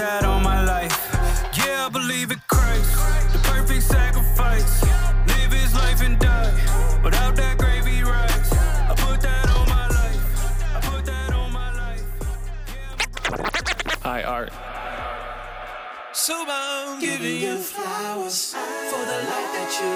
[16.31, 19.95] So I'm giving you flowers for the light that you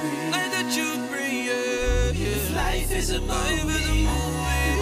[0.00, 0.30] bring.
[0.32, 2.36] Light that you bring, yeah, yeah.
[2.36, 4.08] If life is a movie,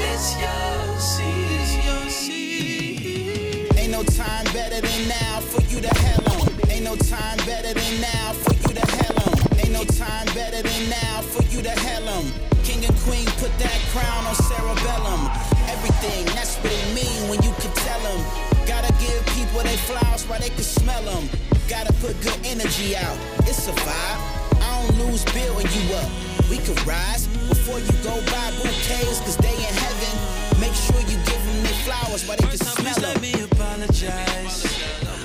[0.07, 1.51] it's your seed.
[1.59, 3.77] It's your seed.
[3.79, 6.71] Ain't no time better than now for you to hell on.
[6.71, 9.59] Ain't no time better than now for you to hell on.
[9.59, 12.31] Ain't no time better than now for you to hell on.
[12.62, 15.26] King and queen put that crown on cerebellum.
[15.66, 18.51] Everything, that's what it mean when you can tell them.
[18.67, 21.29] Gotta give people they flowers while they can smell them.
[21.69, 23.17] Gotta put good energy out.
[23.49, 24.21] It's a vibe.
[24.63, 26.11] I don't lose building you up.
[26.49, 30.15] We can rise before you go buy bouquets, cause they in heaven.
[30.61, 33.21] Make sure you give them their flowers while they can First time, smell please let
[33.21, 34.67] me apologize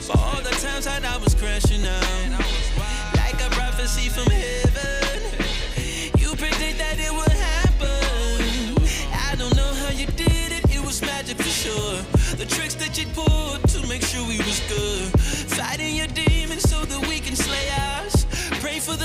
[0.07, 2.41] for all the times that I was crashing out.
[3.15, 4.66] Like a prophecy from heaven.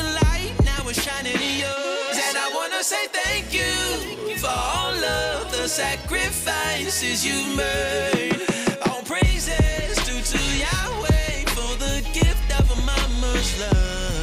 [0.03, 2.17] The light, now it's shining in yours.
[2.27, 3.75] And I wanna say thank you
[4.37, 8.41] for all of the sacrifices you made.
[8.89, 14.22] All praises due to Yahweh for the gift of a mama's love.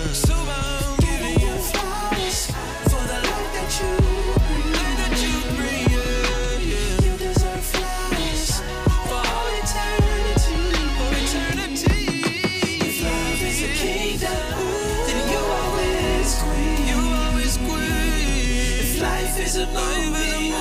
[19.50, 20.52] is a movie.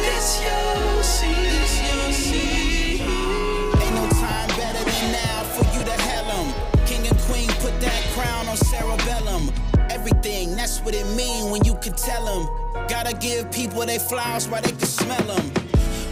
[0.00, 1.42] This your scene.
[1.42, 3.00] This your scene.
[3.82, 6.86] Ain't no time better than now for you to hell em.
[6.86, 9.52] King and queen put that crown on cerebellum.
[9.90, 12.48] Everything, that's what it mean when you can tell them.
[12.88, 15.52] Gotta give people they flowers while they can smell them.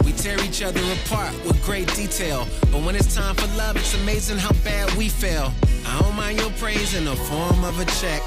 [0.05, 2.47] We tear each other apart with great detail.
[2.71, 5.51] But when it's time for love, it's amazing how bad we fail.
[5.87, 8.21] I don't mind your praise in the form of a check.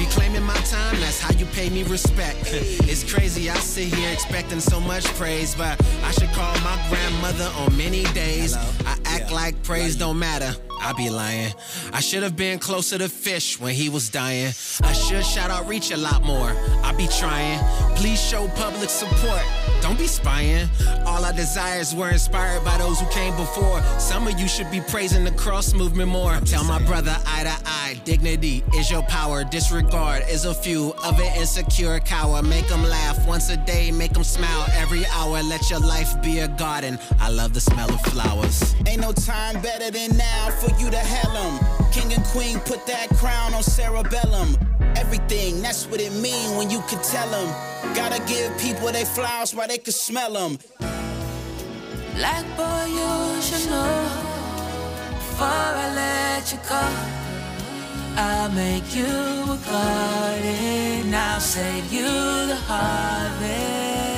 [0.00, 2.38] Reclaiming my time, that's how you pay me respect.
[2.90, 7.52] It's crazy, I sit here expecting so much praise, but I should call my grandmother
[7.58, 8.56] on many days.
[8.56, 10.56] I act like praise don't matter.
[10.80, 11.52] I be lying.
[11.92, 14.52] I should have been closer to fish when he was dying.
[14.82, 16.52] I should shout out reach a lot more.
[16.82, 17.58] I be trying.
[17.96, 19.42] Please show public support.
[19.82, 20.68] Don't be spying.
[21.06, 23.82] All our desires were inspired by those who came before.
[23.98, 26.36] Some of you should be praising the cross movement more.
[26.40, 28.00] Tell my brother eye to eye.
[28.04, 29.44] Dignity is your power.
[29.44, 32.46] Disregard is a few of an insecure coward.
[32.46, 33.90] Make them laugh once a day.
[33.90, 35.42] Make them smile every hour.
[35.42, 36.98] Let your life be a garden.
[37.18, 38.74] I love the smell of flowers.
[38.86, 41.58] Ain't no time better than now for you to hell 'em.
[41.92, 44.56] King and queen put that crown on cerebellum.
[44.96, 47.48] Everything, that's what it mean when you can tell 'em.
[47.94, 50.58] Gotta give people they flowers while they can smell 'em.
[52.14, 54.04] Black boy, you should know
[55.18, 56.82] before I let you go.
[58.16, 59.06] I'll make you
[59.56, 61.14] a garden.
[61.14, 62.10] I'll save you
[62.50, 64.09] the harvest.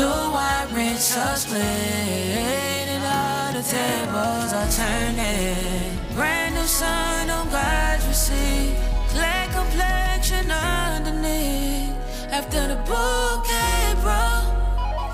[0.00, 1.60] Blue wine rinse are split.
[2.94, 5.98] And all the tables are turning.
[6.14, 8.76] Brand new sun on God's receipt.
[9.12, 11.94] Clear complexion underneath.
[12.38, 14.24] After the bouquet, bro.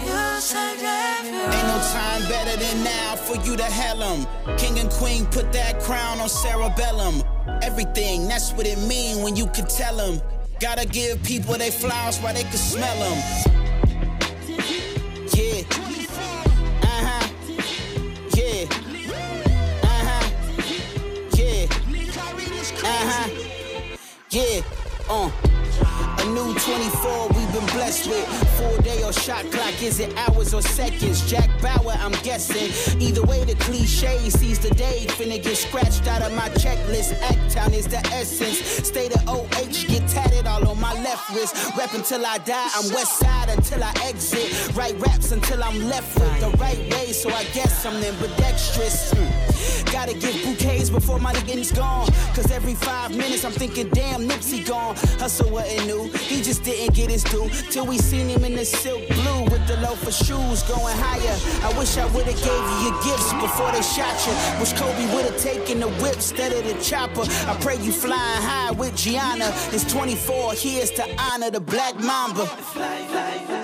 [0.05, 4.21] You saved said Ain't no time better than now for you to hell 'em.
[4.57, 7.23] King and queen put that crown on cerebellum.
[7.63, 10.21] Everything, that's what it mean when you can tell 'em.
[10.61, 13.56] Gotta give people they flowers while they can smell 'em.
[25.09, 25.31] Uh.
[26.19, 28.27] A new 24 we've been blessed with.
[28.57, 31.29] Full day or shot clock, is it hours or seconds?
[31.31, 32.73] Jack Bauer, I'm guessing.
[33.01, 35.07] Either way, the cliche sees the day.
[35.11, 37.21] Finna get scratched out of my checklist.
[37.23, 38.59] Act town is the essence.
[38.59, 41.55] State of OH, get tatted all on my left wrist.
[41.77, 44.75] Rep until I die, I'm west side until I exit.
[44.75, 49.13] Write raps until I'm left with the right way, so I guess I'm ambidextrous.
[49.13, 49.56] Hmm.
[49.93, 52.09] Gotta give bouquets before my nigga's gone.
[52.35, 54.97] Cause every five minutes I'm thinking, damn, Nipsey gone.
[55.19, 57.49] Hustle wasn't new, he just didn't get his due.
[57.71, 61.37] Till we seen him in the silk blue with the loafer shoes going higher.
[61.65, 64.35] I wish I would've gave you your gifts before they shot you.
[64.61, 67.23] Wish Kobe would've taken the whip instead of the chopper.
[67.51, 69.53] I pray you flying high with Gianna.
[69.73, 72.49] It's 24, here's to honor the Black Mamba.
[72.77, 73.56] Yeah,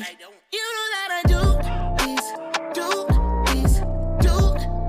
[0.00, 0.06] it.
[0.06, 0.20] I might.
[0.52, 1.42] You know that I do
[2.04, 2.24] this,
[2.74, 2.88] do
[3.48, 3.72] this,
[4.24, 4.34] do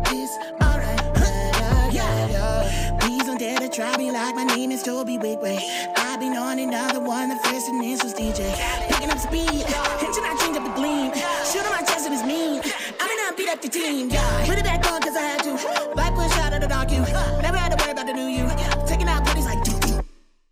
[0.09, 0.31] this.
[0.61, 2.97] Alright, yeah, yeah, yeah.
[2.99, 5.59] Please don't dare to try me like my name is Tobe Nwigwe.
[5.97, 8.53] I've been on another one, the first initials DJ.
[8.89, 9.65] Picking up speed,
[10.01, 11.11] until I change up the gleam.
[11.45, 12.61] Shoot on my chest and it's mean.
[12.99, 14.45] I'm gonna beat up the team, yeah.
[14.45, 15.53] Put it back on cause I had to.
[15.95, 17.01] Light push out of the dark you.
[17.41, 18.49] Never had to worry about the new you.
[18.87, 20.03] Taking out bodies like doo.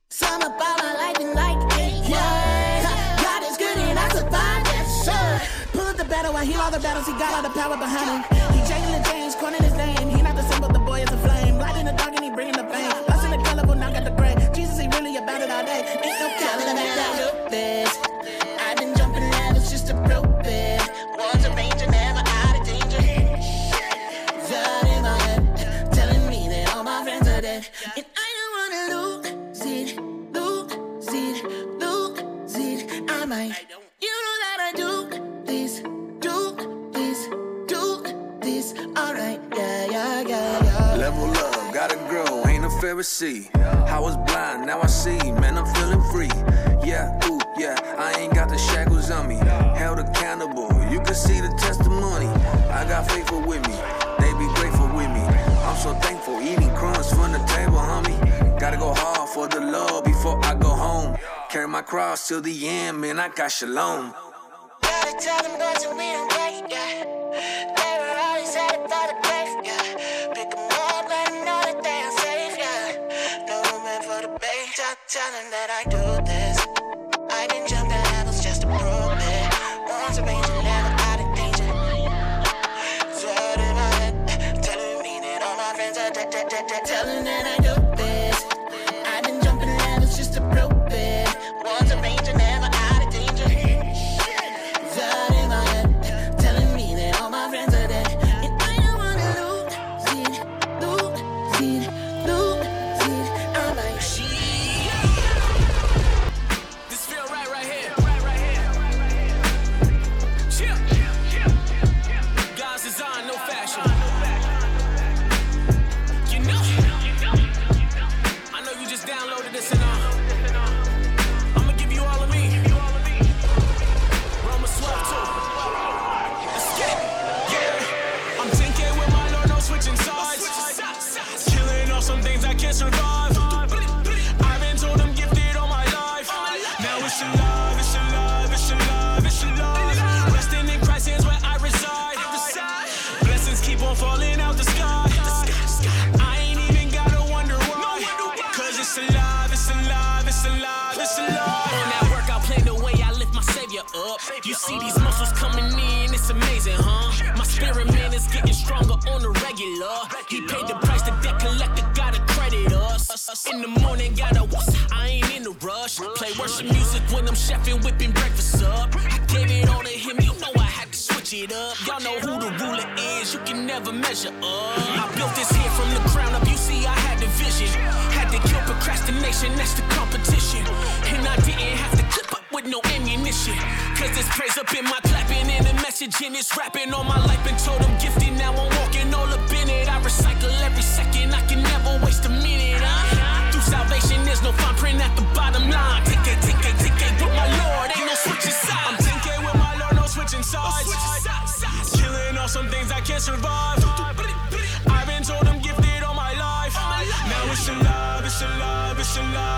[0.09, 1.48] Some about my life and like,
[6.39, 8.53] I heal all the battles, he got all the power behind him.
[8.53, 10.07] He jangling James, calling his name.
[10.07, 11.57] He not the symbol, the boy is a flame.
[11.57, 13.08] Light in the dark and he bringing the fame.
[42.99, 43.49] A
[43.87, 46.27] I was blind, now I see, man, I'm feeling free.
[46.83, 49.37] Yeah, ooh, yeah, I ain't got the shackles on me.
[49.77, 52.27] Held accountable, you can see the testimony.
[52.67, 53.75] I got faithful with me,
[54.19, 55.21] they be grateful with me.
[55.63, 58.59] I'm so thankful, eating crumbs from the table, homie.
[58.59, 61.17] Gotta go hard for the Lord before I go home.
[61.49, 64.13] Carry my cross till the end, man, I got shalom.
[64.81, 67.05] Gotta tell them that we don't wait, yeah.
[67.77, 69.38] They were always headed for the grave,
[75.31, 76.18] that I do.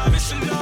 [0.03, 0.60] Love, it's your love.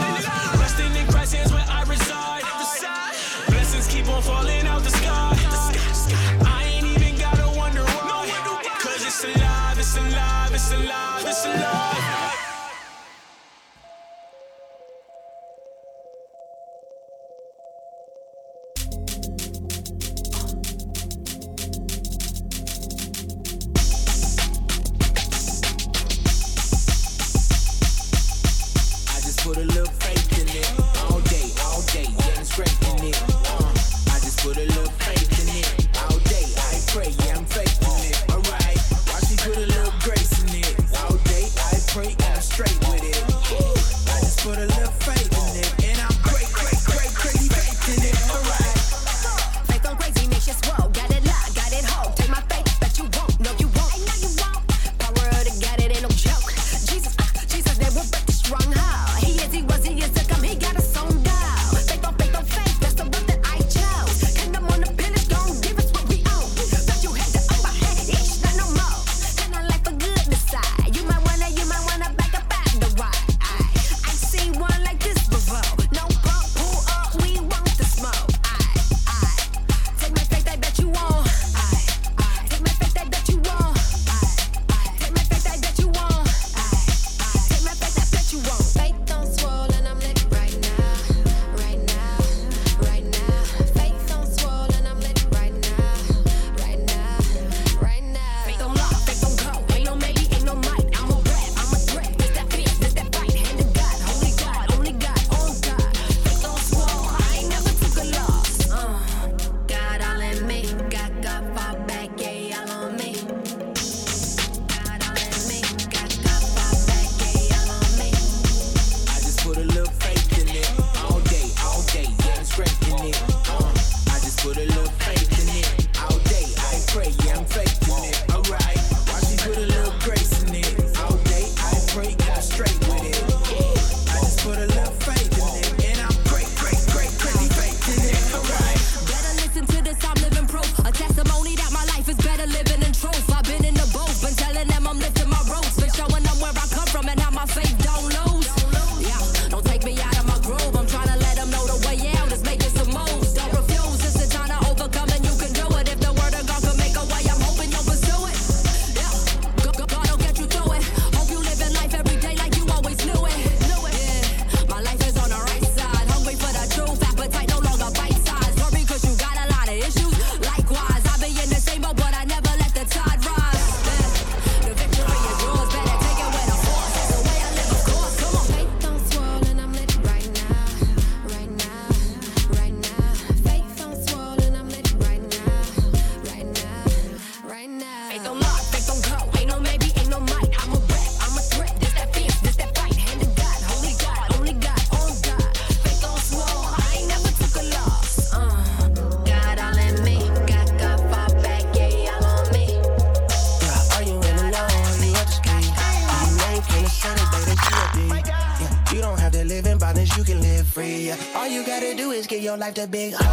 [212.70, 213.26] Life that big hole.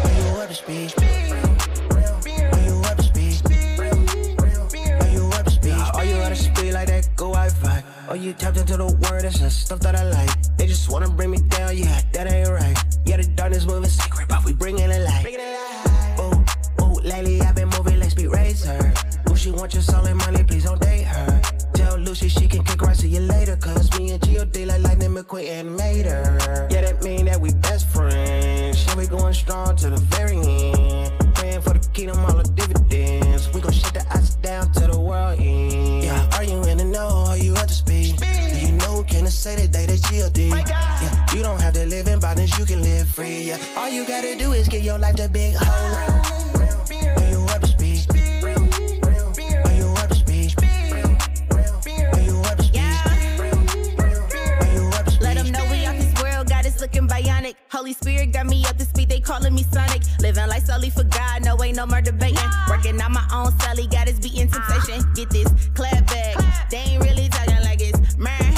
[0.00, 0.92] Are you up to speed?
[0.94, 1.82] Are you up to
[2.14, 2.52] speed?
[2.52, 3.40] Are you up to speed?
[5.00, 5.72] Are you up to speed?
[5.94, 7.08] Are you out of speed like that?
[7.16, 7.82] Go Wi-Fi.
[8.08, 10.30] Or you tapped into the word, that's the stuff that I like.
[10.56, 12.76] They just wanna bring me down, yeah, that ain't right.
[13.04, 15.26] Yeah, the darkness moving secret, but we bring in the light.
[16.20, 16.44] Ooh,
[16.84, 18.92] ooh, lately I've been moving like speed racer.
[19.28, 21.49] Ooh, she want your solid money, please don't date her.
[21.90, 23.56] Tell Lucy she can kick right, see you later.
[23.56, 24.64] Cause me and G.O.D.
[24.64, 26.70] like Lightning McQueen animator.
[26.70, 28.86] Yeah, that mean that we best friends.
[28.86, 31.34] Yeah, we going strong to the very end.
[31.34, 33.52] Praying for the kingdom, all the dividends.
[33.52, 36.04] We gon' shut the ice down to the world end.
[36.04, 37.24] Yeah, are you in the know?
[37.26, 38.18] Are you up to speed?
[38.18, 40.46] Do you know can I say that they the G.O.D.?
[40.46, 43.42] Yeah, you don't have to live in bondage, you can live free.
[43.48, 46.39] Yeah, all you gotta do is give your life to big hole.
[57.80, 60.02] Holy Spirit got me up to speed, they calling me Sonic.
[60.20, 62.36] Living life solely for God, no ain't no more debating.
[62.68, 65.02] Working on my own Sally, got his beating temptation.
[65.02, 65.12] Ah.
[65.14, 66.68] Get this, clap back.
[66.70, 68.52] They ain't really talking like it's man.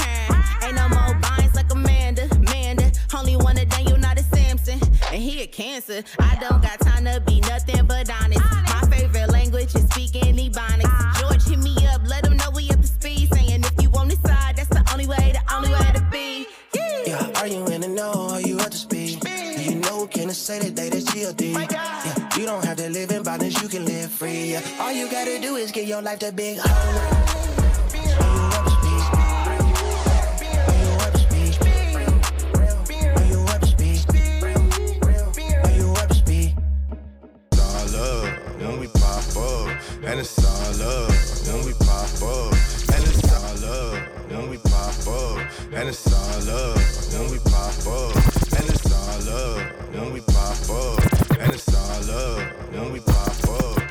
[0.61, 2.27] Ain't no more binds like Amanda.
[2.33, 4.81] Amanda, only one of them, you not a Samson.
[5.09, 6.03] And he a cancer.
[6.19, 6.82] I don't got
[25.03, 26.65] you gotta do is give your life the big up,
[40.05, 41.11] and it's all love
[41.47, 42.47] when we pop up,
[42.93, 43.93] and it's all love
[44.27, 46.77] when we pop up, and it's all love
[47.11, 48.15] when we pop up,
[48.55, 49.61] and it's all love
[49.93, 50.99] when we pop up,
[51.39, 53.82] and it's all love when we pop up,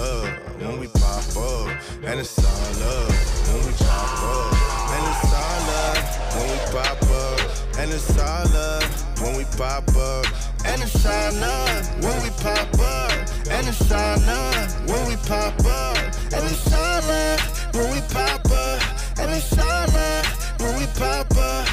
[0.00, 0.28] love
[0.60, 1.68] when we pop up,
[2.04, 3.12] and it's all love
[3.48, 4.52] when we pop up,
[4.94, 6.00] and it's all love
[6.36, 7.40] when we pop up,
[7.78, 10.26] and it's all love when we pop up.
[10.64, 13.12] And it's all love when we pop up.
[13.50, 15.96] And it's all love when we pop up.
[16.32, 18.82] And it's all love when we pop up.
[19.18, 21.66] And it's all love when we pop up.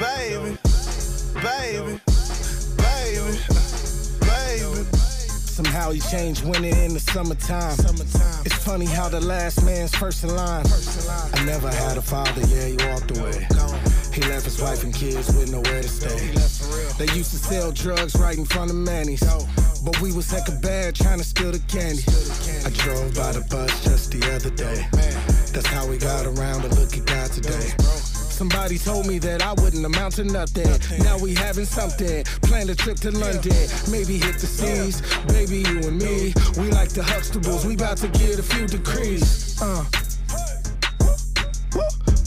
[0.00, 0.56] Baby,
[1.42, 2.13] baby, baby,
[5.54, 7.78] Somehow he changed winter in the summertime.
[8.44, 10.66] It's funny how the last man's first in line.
[11.32, 13.46] I never had a father, yeah, he walked away.
[14.12, 16.34] He left his wife and kids with nowhere to stay.
[16.98, 19.22] They used to sell drugs right in front of Manny's.
[19.84, 22.02] But we was hecka bad trying to steal the candy.
[22.66, 24.88] I drove by the bus just the other day.
[25.52, 28.13] That's how we got around to look at God today.
[28.34, 30.66] Somebody told me that I wouldn't amount to nothing.
[31.04, 32.24] Now we having something.
[32.42, 33.68] Plan a trip to London.
[33.88, 35.02] Maybe hit the seas.
[35.28, 36.34] Baby, you and me.
[36.58, 37.64] We like the Huxtables.
[37.64, 39.56] We about to get a few degrees.
[39.62, 39.84] Uh.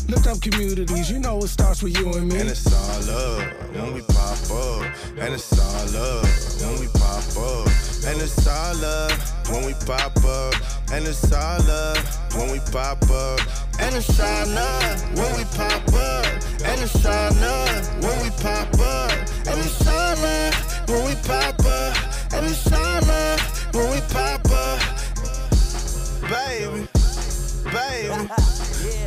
[0.10, 1.12] Look up communities.
[1.12, 2.40] You know it starts with you and me.
[2.40, 3.44] And it's all love
[3.76, 4.84] when we pop up.
[5.20, 7.68] And it's all love when we pop up.
[8.08, 10.54] And it's all love when we pop up.
[10.94, 13.40] And it's all love when we pop up.
[13.82, 16.26] And it's all love when we pop up.
[16.64, 19.12] And it's all love when we pop up.
[19.48, 22.34] And it's all love when we pop up.
[22.34, 24.80] And it's all love when we pop up.
[26.30, 26.88] Baby,
[27.66, 28.30] baby,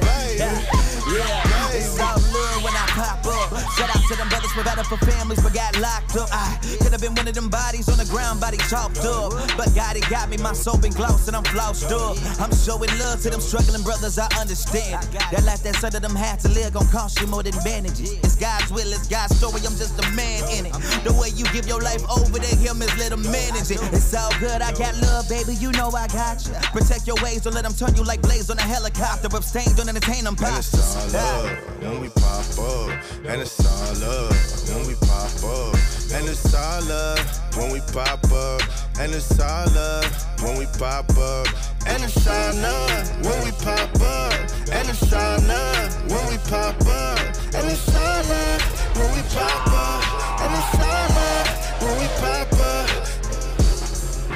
[0.03, 0.80] baby.
[1.13, 3.59] Yeah, it's all love when I pop up.
[3.75, 6.29] Shout out to them brothers for better for families, but got locked up.
[6.33, 9.31] I could have been one of them bodies on the ground, body chopped up.
[9.57, 12.19] But God, it got me, my soul been glossed and I'm flossed up.
[12.43, 15.07] I'm showing love to them struggling brothers, I understand.
[15.31, 18.19] That life that's under them had to live gon' cost you more than bandages.
[18.27, 20.75] It's God's will, it's God's story, I'm just a man in it.
[21.07, 23.79] The way you give your life over to Him is let Him manage it.
[23.95, 26.55] It's all good, I got love, baby, you know I got you.
[26.75, 29.31] Protect your ways, don't let them turn you like blades on a helicopter.
[29.31, 31.47] Abstain, don't entertain them And it's all love
[31.79, 32.91] when we pop up.
[33.23, 34.33] And it's all love
[34.69, 35.75] when we pop up.
[36.13, 37.21] And it's all love
[37.57, 38.63] when we pop up.
[38.99, 41.47] And it's all love when we pop up.
[41.87, 44.33] And it's all love when we pop up.
[44.73, 47.19] And it's all love when we pop up.
[47.55, 48.63] And it's all love
[48.97, 50.03] when we pop up.
[50.41, 51.49] And it's all love
[51.83, 52.89] when we pop up.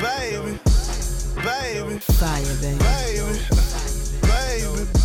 [0.03, 0.59] Baby,
[1.43, 3.39] baby, fire, baby, baby,
[4.23, 5.04] baby.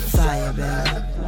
[0.00, 1.22] Fire, baby.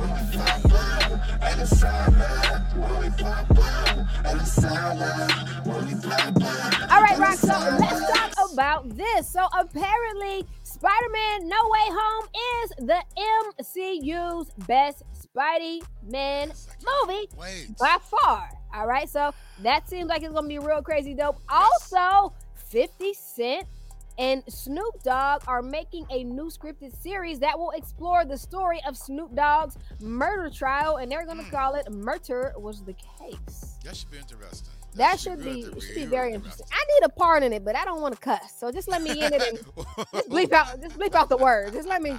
[6.90, 7.34] All right, Rock.
[7.34, 7.48] So
[7.78, 9.28] let's talk about this.
[9.28, 12.28] So apparently, Spider Man No Way Home
[12.62, 13.02] is the
[13.58, 16.52] MCU's best Spidey Man
[17.02, 17.28] movie
[17.78, 18.50] by far.
[18.74, 21.40] All right, so that seems like it's gonna be real crazy dope.
[21.48, 23.66] Also, 50 Cent
[24.18, 28.96] and Snoop Dogg are making a new scripted series that will explore the story of
[28.96, 31.50] Snoop Dogg's murder trial, and they're gonna hmm.
[31.50, 34.72] call it "Murder Was the Case." That should be interesting.
[34.94, 36.66] That should be should be very interesting.
[36.72, 39.02] I need a part in it, but I don't want to cuss, so just let
[39.02, 39.58] me in it and
[40.12, 41.72] just bleep out just bleep out the words.
[41.72, 42.16] Just let me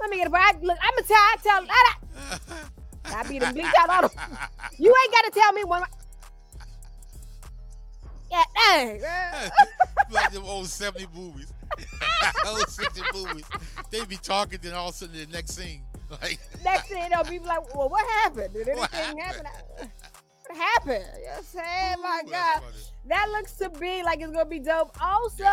[0.00, 0.30] let me get it.
[0.30, 4.02] But I, look, I'm gonna tell I tell I, I be the bleep out all
[4.02, 4.10] the.
[4.78, 5.82] You ain't got to tell me when.
[8.34, 9.00] Yeah, dang.
[10.10, 11.52] like them old 70 movies.
[12.46, 13.44] old 60 movies.
[13.90, 15.82] They be talking, then all of a sudden the next scene.
[16.10, 18.54] Like Next thing they'll be like, well, what happened?
[18.54, 19.46] Did anything happen?
[20.46, 21.04] What happened?
[21.16, 21.96] You know what I'm saying?
[22.02, 22.62] My God.
[23.06, 24.96] That looks to be like it's gonna be dope.
[25.00, 25.44] Also,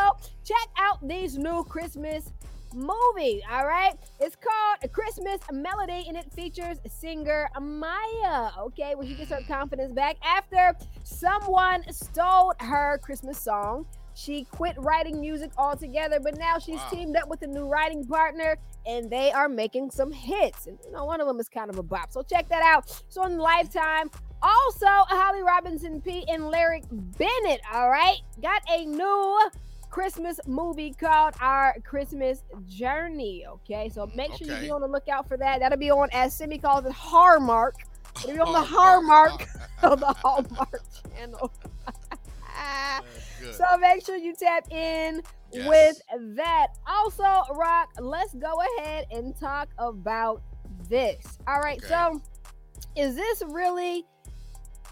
[0.44, 2.32] check out these new Christmas
[2.74, 3.42] movie.
[3.52, 8.52] All right, it's called A Christmas Melody, and it features singer Maya.
[8.60, 13.86] Okay, when she gets her confidence back after someone stole her Christmas song.
[14.14, 16.90] She quit writing music altogether, but now she's Wow.
[16.92, 20.68] teamed up with a new writing partner, and they are making some hits.
[20.68, 22.12] And you know, one of them is kind of a bop.
[22.12, 23.04] So check that out.
[23.10, 24.12] So on Lifetime.
[24.44, 29.40] Also, Holly Robinson Peete and Lyric Bennett, all right, got a new
[29.92, 33.46] Christmas movie called Our Christmas Journey.
[33.48, 35.60] Okay, so mm, make sure you be on the lookout for that.
[35.60, 37.76] That'll be on, as Simi calls it, Hallmark.
[38.24, 39.48] It'll be on the oh, oh, Hallmark
[39.84, 39.92] oh.
[39.92, 40.82] of the Hallmark
[41.16, 41.52] channel.
[43.52, 45.22] so make sure you tap in
[45.54, 45.68] Yes.
[45.68, 46.68] with that.
[46.88, 47.24] Also,
[47.54, 50.42] Rock, let's go ahead and talk about
[50.90, 51.40] this.
[51.48, 52.22] All right, so
[52.96, 54.06] is this really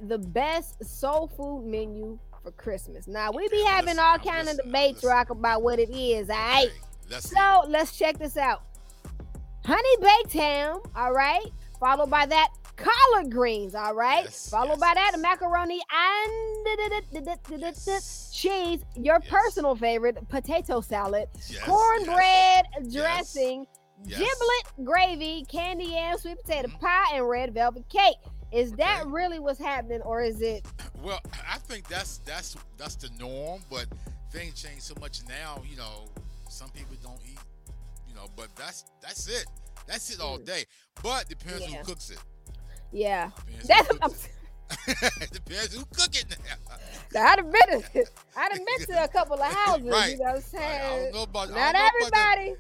[0.02, 2.20] the best soul food menu
[2.50, 3.08] for Christmas?
[3.08, 6.30] Now we be having all kind of debates, Rock, about what it is.
[6.30, 6.70] All right.
[7.20, 8.64] so let's check this out.
[9.66, 10.80] Honey baked ham.
[10.96, 11.46] All right.
[11.80, 13.76] Followed by that collard greens.
[13.76, 14.28] All right.
[14.30, 16.60] Followed by that macaroni and
[18.32, 18.82] cheese.
[18.96, 21.28] Your personal favorite potato salad,
[21.66, 23.66] cornbread dressing,
[24.08, 28.18] giblet gravy, candy yam, sweet potato pie, and red velvet cake.
[28.52, 30.66] Is that really what's happening, or is it?
[31.04, 31.20] Well,
[31.50, 33.86] I think that's that's that's the norm, but
[34.32, 35.62] things change so much now.
[35.70, 36.06] You know,
[36.50, 37.40] some people don't eat.
[38.08, 39.46] You know, but that's that's it.
[39.88, 40.46] That's it all mm.
[40.46, 40.66] day.
[41.04, 41.78] But depends Yeah.
[41.78, 42.20] who cooks it.
[42.92, 43.88] Yeah, Depends that's.
[43.88, 44.34] who cooks it.
[45.32, 46.26] depends who cook it
[47.14, 47.22] now.
[47.22, 47.84] I'd have been,
[48.38, 49.86] I'd have been to a couple of houses.
[49.86, 50.12] Right.
[50.12, 50.82] You know what I'm saying?
[50.82, 51.92] I don't know about- Not know about
[52.36, 52.56] everybody.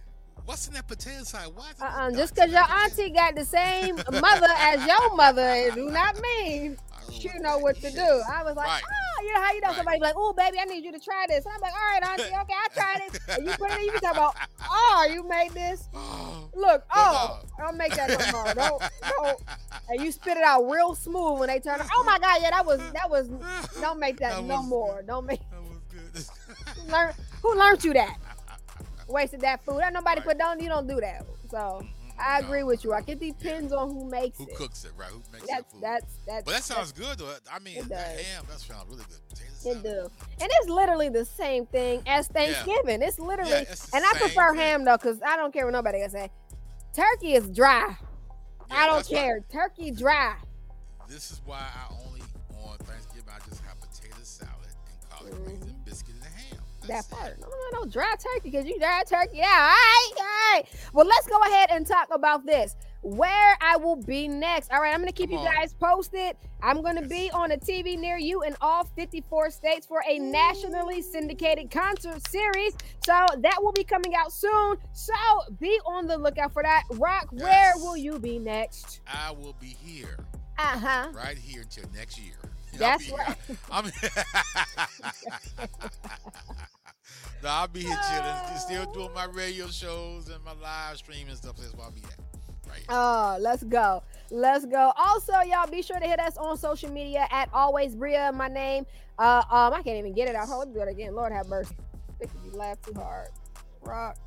[0.45, 1.55] What's in that potato salad?
[1.55, 1.69] Why?
[1.71, 5.89] is Uh-uh, just because your auntie got the same mother as your mother, it do
[5.89, 6.77] not mean
[7.11, 8.21] she know what to do.
[8.31, 8.81] I was like, Right.
[8.85, 10.99] oh, you know how you know somebody be like, oh, baby, I need you to
[10.99, 11.45] try this.
[11.45, 13.19] And I'm like, all right, auntie, okay, I tried it.
[13.29, 14.35] And you put it in, you talking about,
[14.69, 15.89] oh, you made this.
[16.55, 18.53] Look, oh, don't make that no more.
[18.53, 19.41] Don't, don't.
[19.89, 21.79] And you spit it out real smooth when they turn.
[21.93, 23.29] Oh my God, yeah, that was that was.
[23.81, 25.01] Don't make that, no more.
[25.07, 25.39] Don't make.
[26.75, 28.17] Who learn, who learned you that?
[29.09, 29.81] Wasted that food.
[29.83, 30.59] Ain't nobody put down.
[30.59, 31.25] You don't do that.
[31.49, 31.87] So mm-hmm.
[32.19, 32.89] I agree with you.
[32.91, 34.49] Like it depends on who makes Who it.
[34.51, 35.09] Who cooks it, right?
[35.09, 35.81] Who makes That's that food?
[35.81, 36.43] that's that's.
[36.45, 37.33] but that sounds good, though.
[37.51, 38.25] I mean, It that does.
[38.25, 39.19] ham, that sounds really good.
[39.65, 40.09] It do.
[40.41, 43.01] And it's literally the same thing as Thanksgiving.
[43.01, 46.13] It's literally, it's and I prefer ham though, because I don't care what nobody else
[46.13, 46.29] say.
[46.93, 47.95] Turkey is dry.
[48.71, 49.43] I don't that's why- care.
[49.51, 50.35] Turkey dry.
[51.09, 52.18] This is why I only
[56.89, 57.39] That part.
[57.39, 59.37] No, no, no, dry turkey, because you dry turkey.
[59.37, 60.63] Yeah, all right, all right.
[60.93, 62.75] Well, let's go ahead and talk about this.
[63.01, 64.71] Where I will be next.
[64.73, 65.55] All right, I'm going to keep Come you on.
[65.55, 66.35] guys posted.
[66.61, 70.19] I'm going to be on a TV near you in all 54 states for a
[70.19, 72.73] nationally syndicated concert series.
[73.05, 74.75] So that will be coming out soon.
[74.91, 75.13] So
[75.59, 76.83] be on the lookout for that.
[76.91, 78.99] Rock, where will you be next?
[79.07, 80.17] I will be here,
[80.57, 81.07] Uh huh.
[81.13, 82.35] right here until next year.
[82.73, 83.37] I'll That's be right.
[83.71, 83.85] I'm
[87.43, 91.37] no, I'll be here chilling, still doing my radio shows and my live stream and
[91.37, 91.57] stuff.
[91.57, 92.19] That's where I'll be at.
[92.69, 92.85] Right.
[92.89, 94.03] Oh, let's go.
[94.29, 94.93] Let's go.
[94.95, 98.31] Also, y'all be sure to hit us on social media at always Bria.
[98.31, 98.85] My name.
[99.17, 100.47] Uh um, I can't even get it out.
[100.47, 101.15] Hold it again.
[101.15, 101.75] Lord have mercy.
[102.21, 103.29] You laugh too hard.
[103.81, 104.17] Rock.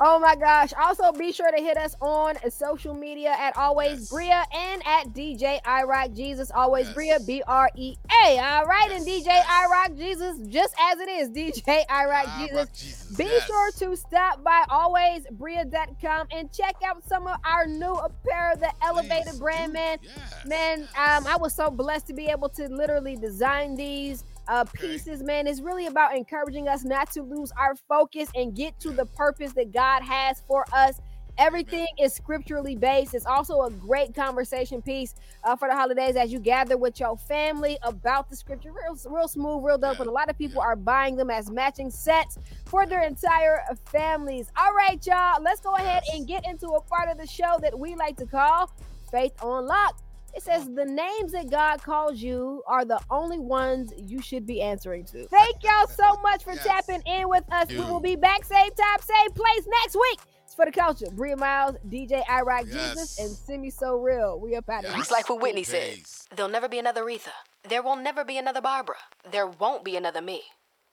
[0.00, 0.72] Oh my gosh.
[0.80, 5.60] Also, be sure to hit us on social media at Always Bria and at DJ
[5.62, 6.52] iRock Jesus.
[6.52, 8.38] Always Bria, B R E A.
[8.38, 8.90] All right.
[8.92, 13.16] And DJ iRock Jesus, just as it is, DJ iRock Jesus.
[13.16, 18.70] Be sure to stop by alwaysbria.com and check out some of our new apparel, the
[18.82, 19.98] Elevated brand, man.
[20.46, 24.22] Man, um, I was so blessed to be able to literally design these.
[24.48, 25.46] Uh, pieces, man.
[25.46, 29.52] It's really about encouraging us not to lose our focus and get to the purpose
[29.52, 31.00] that God has for us.
[31.36, 33.14] Everything is scripturally based.
[33.14, 37.16] It's also a great conversation piece uh, for the holidays as you gather with your
[37.16, 38.72] family about the scripture.
[38.72, 39.98] Real, real smooth, real dope.
[39.98, 44.50] But a lot of people are buying them as matching sets for their entire families.
[44.56, 45.40] All right, y'all.
[45.40, 48.26] Let's go ahead and get into a part of the show that we like to
[48.26, 48.72] call
[49.12, 49.96] Faith on Lock.
[50.38, 54.62] It says the names that God calls you are the only ones you should be
[54.62, 55.26] answering to.
[55.26, 57.68] Thank y'all so much for tapping in with us.
[57.68, 60.20] We will be back same time, same place next week.
[60.44, 61.06] It's for the culture.
[61.10, 64.38] Bria Miles, DJ Irock Jesus, and Simi So Real.
[64.38, 65.00] We up out of here.
[65.00, 66.02] It's like what Whitney said.
[66.36, 67.32] There'll never be another Retha.
[67.68, 68.98] There will never be another Barbara.
[69.28, 70.42] There won't be another me.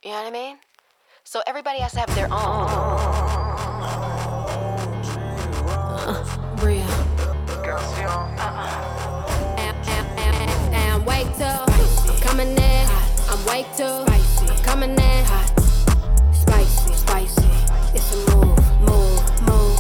[0.04, 0.58] You know what I mean?
[1.24, 2.66] So everybody has to have their own.
[6.58, 7.06] Bria.
[8.38, 8.95] And
[11.40, 12.88] wake I'm coming in.
[12.88, 13.30] Hot.
[13.30, 15.26] I'm wake up, I'm coming in.
[15.26, 15.52] Hot.
[16.34, 17.50] Spicy, spicy.
[17.94, 19.80] It's a move, move, move.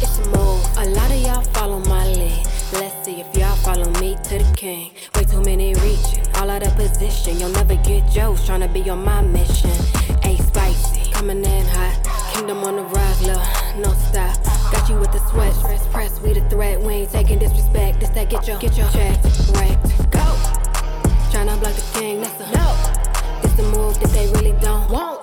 [0.00, 0.62] It's a move.
[0.78, 2.46] A lot of y'all follow my lead.
[2.74, 4.92] Let's see if y'all follow me to the king.
[5.16, 7.38] Way too many reaching, all out of position.
[7.38, 9.70] You'll never get Joe's trying to be on my mission.
[10.24, 12.32] A spicy, coming in hot.
[12.34, 14.42] Kingdom on the rise, love, no stop.
[14.72, 16.80] Got you with the sweat, stress, press, we the threat.
[16.80, 18.00] We ain't taking disrespect.
[18.00, 19.41] This that get your, get your check.
[21.94, 22.68] King, that's a no.
[23.42, 25.20] This the move that they really don't want.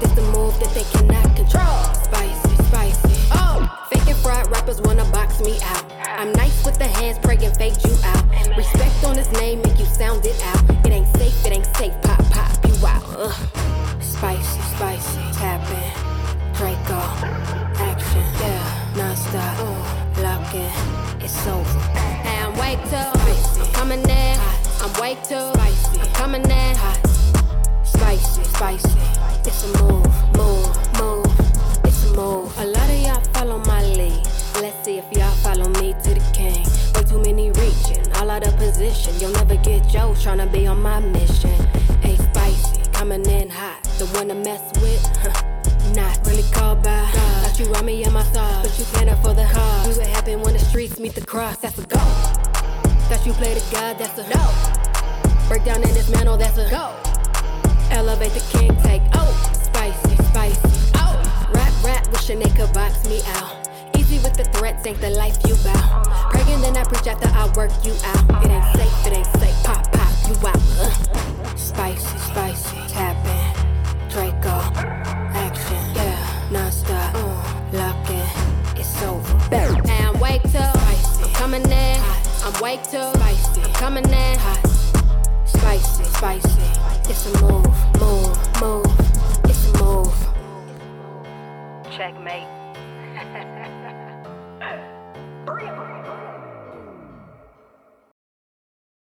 [0.00, 1.82] This the move that they cannot control.
[2.04, 3.14] Spicy, spicy.
[3.32, 5.84] Oh, fake and fried rappers wanna box me out.
[6.18, 8.24] I'm nice with the hands, pray and fade you out.
[8.56, 10.62] Respect on this name, make you sound it out.
[10.84, 11.94] It ain't safe, it ain't safe.
[12.02, 13.04] Pop, pop, you out.
[13.16, 14.02] Ugh.
[14.02, 15.92] Spicy, spicy, tapping.
[16.52, 17.00] Draco,
[17.80, 19.58] action, yeah, non-stop.
[19.58, 20.54] Uh, lock
[21.24, 21.78] it's over.
[22.24, 24.38] And wake up, I'm coming in.
[24.82, 25.51] I'm wake up,
[26.34, 26.40] In.
[27.84, 28.98] Spicy, spicy.
[29.44, 31.84] It's a move, move, move.
[31.84, 32.58] It's a move.
[32.58, 34.24] A lot of y'all follow my lead.
[34.62, 36.64] Let's see if y'all follow me to the king.
[36.94, 39.12] Way too many reaching, all out of position.
[39.20, 41.52] You'll never get Joe tryna be on my mission.
[42.00, 43.84] Hey, spicy, coming in hot.
[43.98, 45.92] The one to mess with, huh?
[45.94, 47.44] Not really called by God.
[47.44, 49.86] Thought you on me in my thoughts, but you can't afford the cause.
[49.86, 51.58] We what happen when the streets meet the cross.
[51.58, 51.98] That's a go.
[51.98, 53.98] Thought you played a god.
[53.98, 54.91] That's a no.
[55.52, 56.38] Break down and dismantle.
[56.38, 56.96] That's a go.
[57.90, 59.28] Elevate the king, take oh,
[59.62, 60.90] spicy, spicy.
[60.94, 63.68] Oh, rap, rap, wishing they could box me out.
[63.94, 66.30] Easy with the threats, ain't the life you bow.
[66.30, 68.42] Praying then I preach after I work you out.
[68.42, 69.62] It ain't safe, it ain't safe.
[69.62, 70.56] Pop, pop, you out.
[70.80, 71.54] Uh.
[71.56, 74.08] Spicy, spicy, tapping.
[74.08, 74.56] Draco,
[75.36, 77.14] action, yeah, non-stop.
[77.14, 79.36] Uh, lock in, it's over.
[79.52, 82.00] And wake up, I'm coming in.
[82.42, 84.61] I'm wake up, I'm coming in.
[85.62, 86.62] Spicy, spicy.
[87.08, 87.64] It's a move,
[88.00, 88.84] move, move.
[89.44, 90.12] It's a move.
[91.96, 92.61] Checkmate.